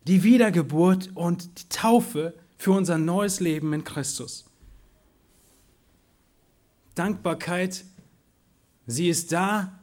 die 0.06 0.22
Wiedergeburt 0.22 1.10
und 1.14 1.60
die 1.60 1.68
Taufe 1.68 2.34
für 2.56 2.72
unser 2.72 2.98
neues 2.98 3.40
Leben 3.40 3.72
in 3.72 3.84
Christus. 3.84 4.44
Dankbarkeit, 6.94 7.84
sie 8.86 9.08
ist 9.08 9.32
da 9.32 9.78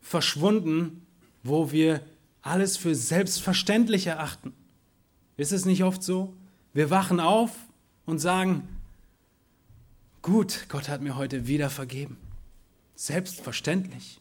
verschwunden, 0.00 1.06
wo 1.42 1.72
wir 1.72 2.00
alles 2.42 2.76
für 2.76 2.94
selbstverständlich 2.94 4.06
erachten. 4.06 4.52
Ist 5.36 5.52
es 5.52 5.64
nicht 5.64 5.82
oft 5.82 6.02
so? 6.02 6.34
Wir 6.72 6.90
wachen 6.90 7.20
auf 7.20 7.50
und 8.06 8.18
sagen, 8.18 8.68
gut, 10.24 10.66
Gott 10.68 10.88
hat 10.88 11.02
mir 11.02 11.14
heute 11.14 11.46
wieder 11.46 11.70
vergeben. 11.70 12.16
Selbstverständlich. 12.96 14.20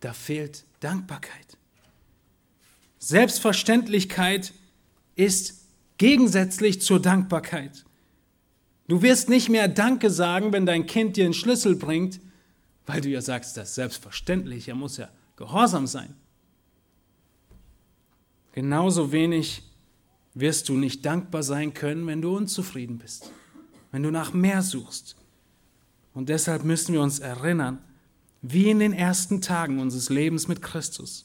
Da 0.00 0.12
fehlt 0.12 0.64
Dankbarkeit. 0.80 1.56
Selbstverständlichkeit 2.98 4.52
ist 5.14 5.58
Gegensätzlich 5.98 6.80
zur 6.80 7.02
Dankbarkeit. 7.02 7.84
Du 8.86 9.02
wirst 9.02 9.28
nicht 9.28 9.48
mehr 9.48 9.66
Danke 9.66 10.10
sagen, 10.10 10.52
wenn 10.52 10.64
dein 10.64 10.86
Kind 10.86 11.16
dir 11.16 11.24
einen 11.24 11.34
Schlüssel 11.34 11.74
bringt, 11.74 12.20
weil 12.86 13.00
du 13.00 13.08
ja 13.08 13.20
sagst, 13.20 13.56
das 13.56 13.70
ist 13.70 13.74
selbstverständlich, 13.74 14.68
er 14.68 14.76
muss 14.76 14.96
ja 14.96 15.10
gehorsam 15.36 15.88
sein. 15.88 16.14
Genauso 18.52 19.12
wenig 19.12 19.62
wirst 20.34 20.68
du 20.68 20.74
nicht 20.74 21.04
dankbar 21.04 21.42
sein 21.42 21.74
können, 21.74 22.06
wenn 22.06 22.22
du 22.22 22.36
unzufrieden 22.36 22.98
bist, 22.98 23.30
wenn 23.90 24.02
du 24.02 24.10
nach 24.10 24.32
mehr 24.32 24.62
suchst. 24.62 25.16
Und 26.14 26.28
deshalb 26.28 26.64
müssen 26.64 26.92
wir 26.94 27.00
uns 27.00 27.18
erinnern, 27.18 27.78
wie 28.42 28.70
in 28.70 28.78
den 28.78 28.92
ersten 28.92 29.40
Tagen 29.40 29.80
unseres 29.80 30.10
Lebens 30.10 30.48
mit 30.48 30.62
Christus, 30.62 31.24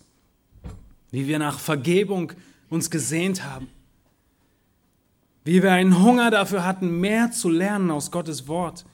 wie 1.11 1.27
wir 1.27 1.39
nach 1.39 1.59
Vergebung 1.59 2.31
uns 2.69 2.89
gesehnt 2.89 3.43
haben, 3.43 3.67
wie 5.43 5.61
wir 5.61 5.71
einen 5.71 6.01
Hunger 6.01 6.31
dafür 6.31 6.63
hatten, 6.63 6.99
mehr 6.99 7.31
zu 7.31 7.49
lernen 7.49 7.91
aus 7.91 8.11
Gottes 8.11 8.47
Wort, 8.47 8.85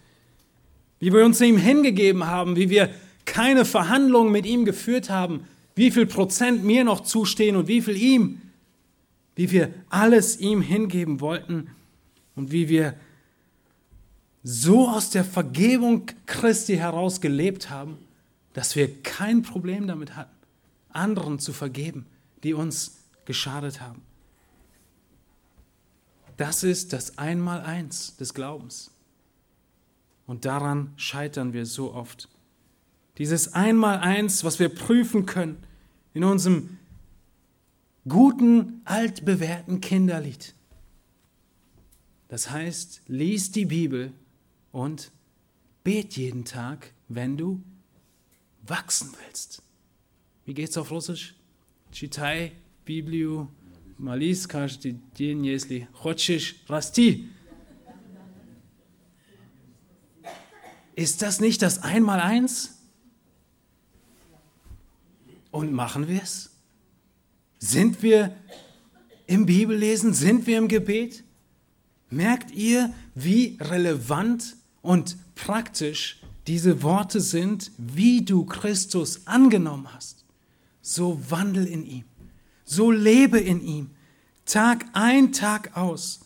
wie 0.99 1.13
wir 1.13 1.23
uns 1.23 1.39
ihm 1.39 1.57
hingegeben 1.57 2.25
haben, 2.25 2.55
wie 2.55 2.69
wir 2.69 2.89
keine 3.25 3.63
Verhandlungen 3.63 4.31
mit 4.31 4.45
ihm 4.45 4.65
geführt 4.65 5.09
haben, 5.09 5.45
wie 5.75 5.91
viel 5.91 6.05
Prozent 6.05 6.63
mir 6.63 6.83
noch 6.83 7.01
zustehen 7.01 7.55
und 7.55 7.67
wie 7.67 7.81
viel 7.81 7.95
ihm, 7.95 8.41
wie 9.35 9.51
wir 9.51 9.73
alles 9.89 10.39
ihm 10.39 10.61
hingeben 10.61 11.21
wollten 11.21 11.69
und 12.35 12.51
wie 12.51 12.67
wir 12.67 12.95
so 14.43 14.87
aus 14.87 15.09
der 15.09 15.25
Vergebung 15.25 16.05
Christi 16.25 16.77
heraus 16.77 17.21
gelebt 17.21 17.69
haben, 17.69 17.97
dass 18.53 18.75
wir 18.75 19.01
kein 19.03 19.41
Problem 19.41 19.87
damit 19.87 20.15
hatten, 20.15 20.35
anderen 20.89 21.39
zu 21.39 21.53
vergeben, 21.53 22.05
die 22.43 22.53
uns 22.53 22.97
geschadet 23.25 23.81
haben. 23.81 24.01
Das 26.37 26.63
ist 26.63 26.93
das 26.93 27.17
Einmaleins 27.17 28.15
des 28.15 28.33
Glaubens. 28.33 28.91
Und 30.25 30.45
daran 30.45 30.93
scheitern 30.95 31.53
wir 31.53 31.65
so 31.65 31.93
oft. 31.93 32.29
Dieses 33.17 33.53
Einmaleins, 33.53 34.43
was 34.45 34.59
wir 34.59 34.69
prüfen 34.69 35.25
können 35.25 35.57
in 36.13 36.23
unserem 36.23 36.77
guten, 38.07 38.81
altbewährten 38.85 39.81
Kinderlied. 39.81 40.53
Das 42.29 42.49
heißt, 42.49 43.01
lies 43.07 43.51
die 43.51 43.65
Bibel 43.65 44.13
und 44.72 45.10
bet 45.82 46.16
jeden 46.16 46.44
Tag, 46.44 46.92
wenn 47.08 47.36
du 47.36 47.62
wachsen 48.62 49.10
willst. 49.24 49.62
Wie 50.44 50.54
geht's 50.54 50.76
auf 50.76 50.90
Russisch? 50.90 51.34
Читай 51.92 52.52
Библию, 52.84 53.48
молись 53.98 54.46
каждый 54.46 55.00
день, 55.16 55.44
если 55.44 55.88
хочешь 55.92 56.56
расти. 56.68 57.28
Ist 60.96 61.22
das 61.22 61.40
nicht 61.40 61.62
das 61.62 61.82
Einmaleins? 61.82 62.78
Und 65.50 65.72
machen 65.72 66.08
wir 66.08 66.22
es? 66.22 66.50
Sind 67.58 68.02
wir 68.02 68.36
im 69.26 69.46
Bibellesen? 69.46 70.14
Sind 70.14 70.46
wir 70.46 70.58
im 70.58 70.68
Gebet? 70.68 71.24
Merkt 72.10 72.50
ihr, 72.50 72.92
wie 73.14 73.56
relevant 73.60 74.56
und 74.81 75.17
praktisch 75.35 76.21
diese 76.47 76.81
Worte 76.81 77.21
sind, 77.21 77.71
wie 77.77 78.23
du 78.23 78.45
Christus 78.45 79.27
angenommen 79.27 79.93
hast? 79.93 80.25
So 80.81 81.19
wandel 81.29 81.65
in 81.67 81.85
ihm, 81.85 82.05
so 82.63 82.91
lebe 82.91 83.39
in 83.39 83.61
ihm, 83.61 83.91
Tag 84.45 84.85
ein, 84.93 85.31
Tag 85.31 85.77
aus. 85.77 86.21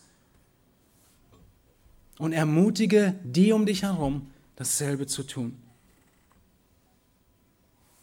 Und 2.18 2.32
ermutige 2.32 3.16
die 3.24 3.52
um 3.52 3.66
dich 3.66 3.84
herum, 3.84 4.28
dasselbe 4.56 5.08
zu 5.08 5.24
tun. 5.24 5.58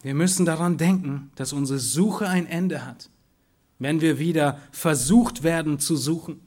Wir 0.03 0.13
müssen 0.13 0.45
daran 0.45 0.77
denken, 0.77 1.31
dass 1.35 1.53
unsere 1.53 1.79
Suche 1.79 2.27
ein 2.27 2.45
Ende 2.45 2.85
hat, 2.85 3.09
wenn 3.79 4.01
wir 4.01 4.19
wieder 4.19 4.59
versucht 4.71 5.43
werden 5.43 5.79
zu 5.79 5.95
suchen. 5.95 6.41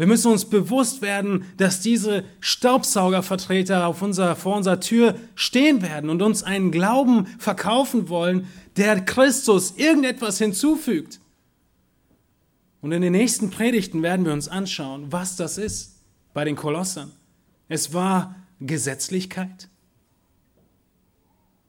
Wir 0.00 0.06
müssen 0.06 0.32
uns 0.32 0.46
bewusst 0.46 1.02
werden, 1.02 1.44
dass 1.58 1.82
diese 1.82 2.24
Staubsaugervertreter 2.40 3.86
auf 3.86 4.00
unser, 4.00 4.34
vor 4.34 4.56
unserer 4.56 4.80
Tür 4.80 5.14
stehen 5.34 5.82
werden 5.82 6.08
und 6.08 6.22
uns 6.22 6.42
einen 6.42 6.70
Glauben 6.70 7.26
verkaufen 7.38 8.08
wollen, 8.08 8.46
der 8.78 9.02
Christus 9.02 9.74
irgendetwas 9.76 10.38
hinzufügt. 10.38 11.20
Und 12.80 12.92
in 12.92 13.02
den 13.02 13.12
nächsten 13.12 13.50
Predigten 13.50 14.02
werden 14.02 14.24
wir 14.24 14.32
uns 14.32 14.48
anschauen, 14.48 15.12
was 15.12 15.36
das 15.36 15.58
ist 15.58 15.96
bei 16.32 16.46
den 16.46 16.56
Kolossern. 16.56 17.12
Es 17.68 17.92
war 17.92 18.36
Gesetzlichkeit. 18.58 19.68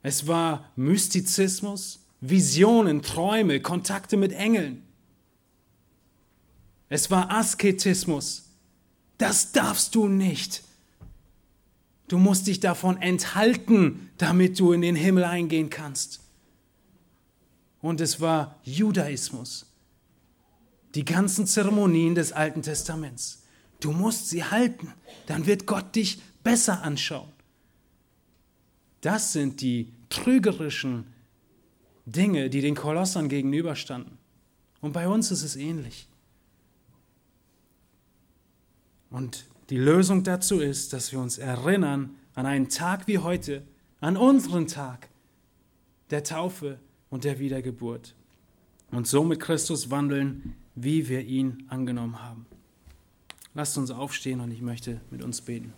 Es 0.03 0.25
war 0.25 0.71
Mystizismus, 0.77 1.99
Visionen, 2.21 3.01
Träume, 3.01 3.59
Kontakte 3.59 4.15
mit 4.15 4.32
Engeln. 4.32 4.84
Es 6.92 7.10
war 7.10 7.32
Asketismus. 7.32 8.50
Das 9.18 9.54
darfst 9.54 9.96
du 9.96 10.10
nicht. 10.10 10.62
Du 12.10 12.18
musst 12.18 12.48
dich 12.48 12.60
davon 12.60 13.02
enthalten, 13.02 14.10
damit 14.18 14.60
du 14.60 14.74
in 14.74 14.82
den 14.82 14.98
Himmel 14.98 15.24
eingehen 15.24 15.70
kannst. 15.70 16.20
Und 17.82 18.02
es 18.02 18.20
war 18.20 18.60
Judaismus. 18.64 19.68
Die 20.94 21.06
ganzen 21.06 21.48
Zeremonien 21.48 22.14
des 22.14 22.34
Alten 22.34 22.62
Testaments. 22.62 23.44
Du 23.80 23.94
musst 23.94 24.28
sie 24.28 24.44
halten, 24.44 24.94
dann 25.28 25.46
wird 25.46 25.66
Gott 25.68 25.96
dich 25.96 26.22
besser 26.44 26.84
anschauen. 26.84 27.32
Das 29.00 29.32
sind 29.32 29.62
die 29.62 29.94
trügerischen 30.10 31.08
Dinge, 32.06 32.50
die 32.50 32.60
den 32.60 32.76
Kolossern 32.76 33.30
gegenüberstanden. 33.30 34.18
Und 34.82 34.92
bei 34.92 35.08
uns 35.08 35.32
ist 35.32 35.44
es 35.44 35.56
ähnlich. 35.56 36.10
Und 39.12 39.45
die 39.70 39.78
Lösung 39.78 40.24
dazu 40.24 40.59
ist, 40.59 40.93
dass 40.93 41.12
wir 41.12 41.20
uns 41.20 41.38
erinnern 41.38 42.16
an 42.34 42.45
einen 42.45 42.70
Tag 42.70 43.07
wie 43.07 43.20
heute, 43.20 43.62
an 43.99 44.18
unseren 44.18 44.68
Tag 44.68 45.09
der 46.09 46.24
Taufe 46.24 46.80
und 47.09 47.24
der 47.24 47.38
Wiedergeburt 47.38 48.16
und 48.89 49.07
so 49.07 49.24
mit 49.24 49.39
Christus 49.39 49.91
wandeln, 49.91 50.55
wie 50.76 51.07
wir 51.07 51.22
ihn 51.22 51.66
angenommen 51.70 52.22
haben. 52.22 52.45
Lasst 53.53 53.78
uns 53.78 53.91
aufstehen 53.91 54.39
und 54.39 54.51
ich 54.51 54.62
möchte 54.62 55.01
mit 55.12 55.22
uns 55.24 55.41
beten. 55.41 55.74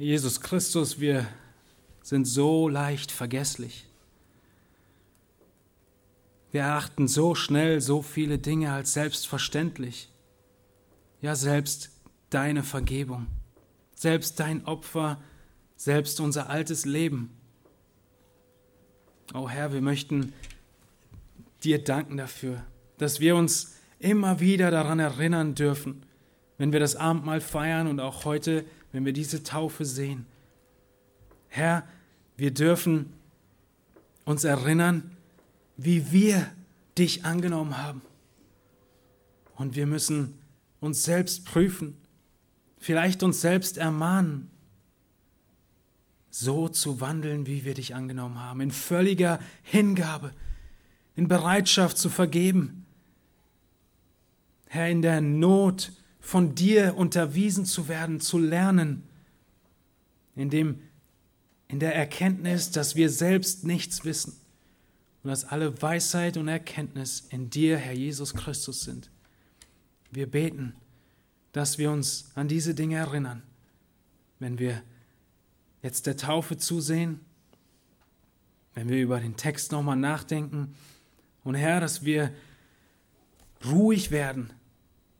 Jesus 0.00 0.40
Christus, 0.40 0.98
wir 0.98 1.28
sind 2.02 2.24
so 2.24 2.70
leicht 2.70 3.12
vergesslich. 3.12 3.84
Wir 6.52 6.62
erachten 6.62 7.06
so 7.06 7.34
schnell 7.34 7.82
so 7.82 8.00
viele 8.00 8.38
Dinge 8.38 8.72
als 8.72 8.94
selbstverständlich. 8.94 10.08
Ja, 11.20 11.34
selbst 11.34 11.90
deine 12.30 12.62
Vergebung, 12.62 13.26
selbst 13.94 14.40
dein 14.40 14.64
Opfer, 14.64 15.20
selbst 15.76 16.18
unser 16.18 16.48
altes 16.48 16.86
Leben. 16.86 17.36
Oh 19.34 19.50
Herr, 19.50 19.74
wir 19.74 19.82
möchten 19.82 20.32
dir 21.62 21.84
danken 21.84 22.16
dafür, 22.16 22.64
dass 22.96 23.20
wir 23.20 23.36
uns 23.36 23.76
immer 23.98 24.40
wieder 24.40 24.70
daran 24.70 24.98
erinnern 24.98 25.54
dürfen, 25.54 26.06
wenn 26.56 26.72
wir 26.72 26.80
das 26.80 26.96
Abendmahl 26.96 27.42
feiern 27.42 27.86
und 27.86 28.00
auch 28.00 28.24
heute 28.24 28.64
wenn 28.92 29.04
wir 29.04 29.12
diese 29.12 29.42
Taufe 29.42 29.84
sehen. 29.84 30.26
Herr, 31.48 31.86
wir 32.36 32.52
dürfen 32.52 33.12
uns 34.24 34.44
erinnern, 34.44 35.16
wie 35.76 36.12
wir 36.12 36.50
dich 36.96 37.24
angenommen 37.24 37.78
haben. 37.78 38.02
Und 39.56 39.76
wir 39.76 39.86
müssen 39.86 40.38
uns 40.80 41.04
selbst 41.04 41.44
prüfen, 41.44 41.96
vielleicht 42.78 43.22
uns 43.22 43.40
selbst 43.40 43.76
ermahnen, 43.76 44.50
so 46.30 46.68
zu 46.68 47.00
wandeln, 47.00 47.46
wie 47.46 47.64
wir 47.64 47.74
dich 47.74 47.94
angenommen 47.94 48.38
haben, 48.38 48.60
in 48.60 48.70
völliger 48.70 49.40
Hingabe, 49.62 50.32
in 51.16 51.28
Bereitschaft 51.28 51.98
zu 51.98 52.08
vergeben. 52.08 52.86
Herr, 54.68 54.88
in 54.88 55.02
der 55.02 55.20
Not 55.20 55.92
von 56.20 56.54
dir 56.54 56.96
unterwiesen 56.96 57.64
zu 57.64 57.88
werden, 57.88 58.20
zu 58.20 58.38
lernen, 58.38 59.02
in, 60.36 60.50
dem, 60.50 60.80
in 61.68 61.80
der 61.80 61.94
Erkenntnis, 61.94 62.70
dass 62.70 62.94
wir 62.94 63.10
selbst 63.10 63.64
nichts 63.64 64.04
wissen 64.04 64.34
und 65.22 65.30
dass 65.30 65.44
alle 65.44 65.82
Weisheit 65.82 66.36
und 66.36 66.48
Erkenntnis 66.48 67.26
in 67.30 67.50
dir, 67.50 67.78
Herr 67.78 67.92
Jesus 67.92 68.34
Christus, 68.34 68.82
sind. 68.82 69.10
Wir 70.10 70.30
beten, 70.30 70.74
dass 71.52 71.78
wir 71.78 71.90
uns 71.90 72.30
an 72.34 72.48
diese 72.48 72.74
Dinge 72.74 72.96
erinnern, 72.96 73.42
wenn 74.38 74.58
wir 74.58 74.82
jetzt 75.82 76.06
der 76.06 76.16
Taufe 76.16 76.56
zusehen, 76.56 77.20
wenn 78.74 78.88
wir 78.88 79.02
über 79.02 79.20
den 79.20 79.36
Text 79.36 79.72
nochmal 79.72 79.96
nachdenken 79.96 80.74
und 81.44 81.54
Herr, 81.54 81.80
dass 81.80 82.04
wir 82.04 82.32
ruhig 83.64 84.10
werden 84.10 84.52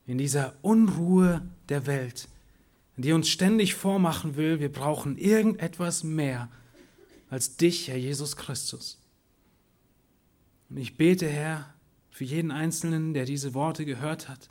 in 0.05 0.17
dieser 0.17 0.55
Unruhe 0.61 1.41
der 1.69 1.85
Welt, 1.85 2.27
die 2.97 3.13
uns 3.13 3.29
ständig 3.29 3.75
vormachen 3.75 4.35
will, 4.35 4.59
wir 4.59 4.71
brauchen 4.71 5.17
irgendetwas 5.17 6.03
mehr 6.03 6.49
als 7.29 7.55
dich, 7.57 7.87
Herr 7.87 7.97
Jesus 7.97 8.35
Christus. 8.35 8.99
Und 10.69 10.77
ich 10.77 10.97
bete, 10.97 11.27
Herr, 11.27 11.73
für 12.09 12.25
jeden 12.25 12.51
Einzelnen, 12.51 13.13
der 13.13 13.25
diese 13.25 13.53
Worte 13.53 13.85
gehört 13.85 14.29
hat 14.29 14.49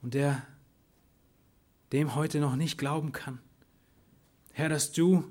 und 0.00 0.14
der 0.14 0.46
dem 1.92 2.14
heute 2.14 2.40
noch 2.40 2.56
nicht 2.56 2.78
glauben 2.78 3.12
kann. 3.12 3.38
Herr, 4.52 4.68
dass 4.68 4.92
du 4.92 5.24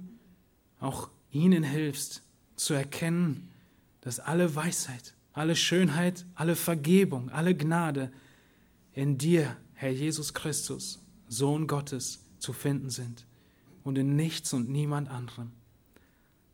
auch 0.79 1.09
ihnen 1.31 1.63
hilfst 1.63 2.21
zu 2.55 2.73
erkennen, 2.73 3.49
dass 4.01 4.19
alle 4.19 4.55
Weisheit, 4.55 5.13
alle 5.33 5.55
Schönheit, 5.55 6.25
alle 6.35 6.55
Vergebung, 6.55 7.29
alle 7.29 7.55
Gnade 7.55 8.11
in 8.93 9.17
dir, 9.17 9.55
Herr 9.73 9.91
Jesus 9.91 10.33
Christus, 10.33 10.99
Sohn 11.27 11.67
Gottes, 11.67 12.23
zu 12.39 12.53
finden 12.53 12.89
sind 12.89 13.25
und 13.83 13.97
in 13.97 14.15
nichts 14.15 14.53
und 14.53 14.69
niemand 14.69 15.09
anderem. 15.09 15.51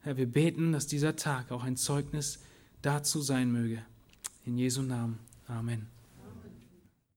Herr, 0.02 0.18
wir 0.18 0.28
beten, 0.28 0.72
dass 0.72 0.88
dieser 0.88 1.16
Tag 1.16 1.52
auch 1.52 1.64
ein 1.64 1.78
Zeugnis 1.78 2.40
dazu 2.82 3.22
sein 3.22 3.52
möge. 3.52 3.82
In 4.46 4.58
Jesu 4.58 4.82
Namen. 4.82 5.20
Amen. 5.48 5.97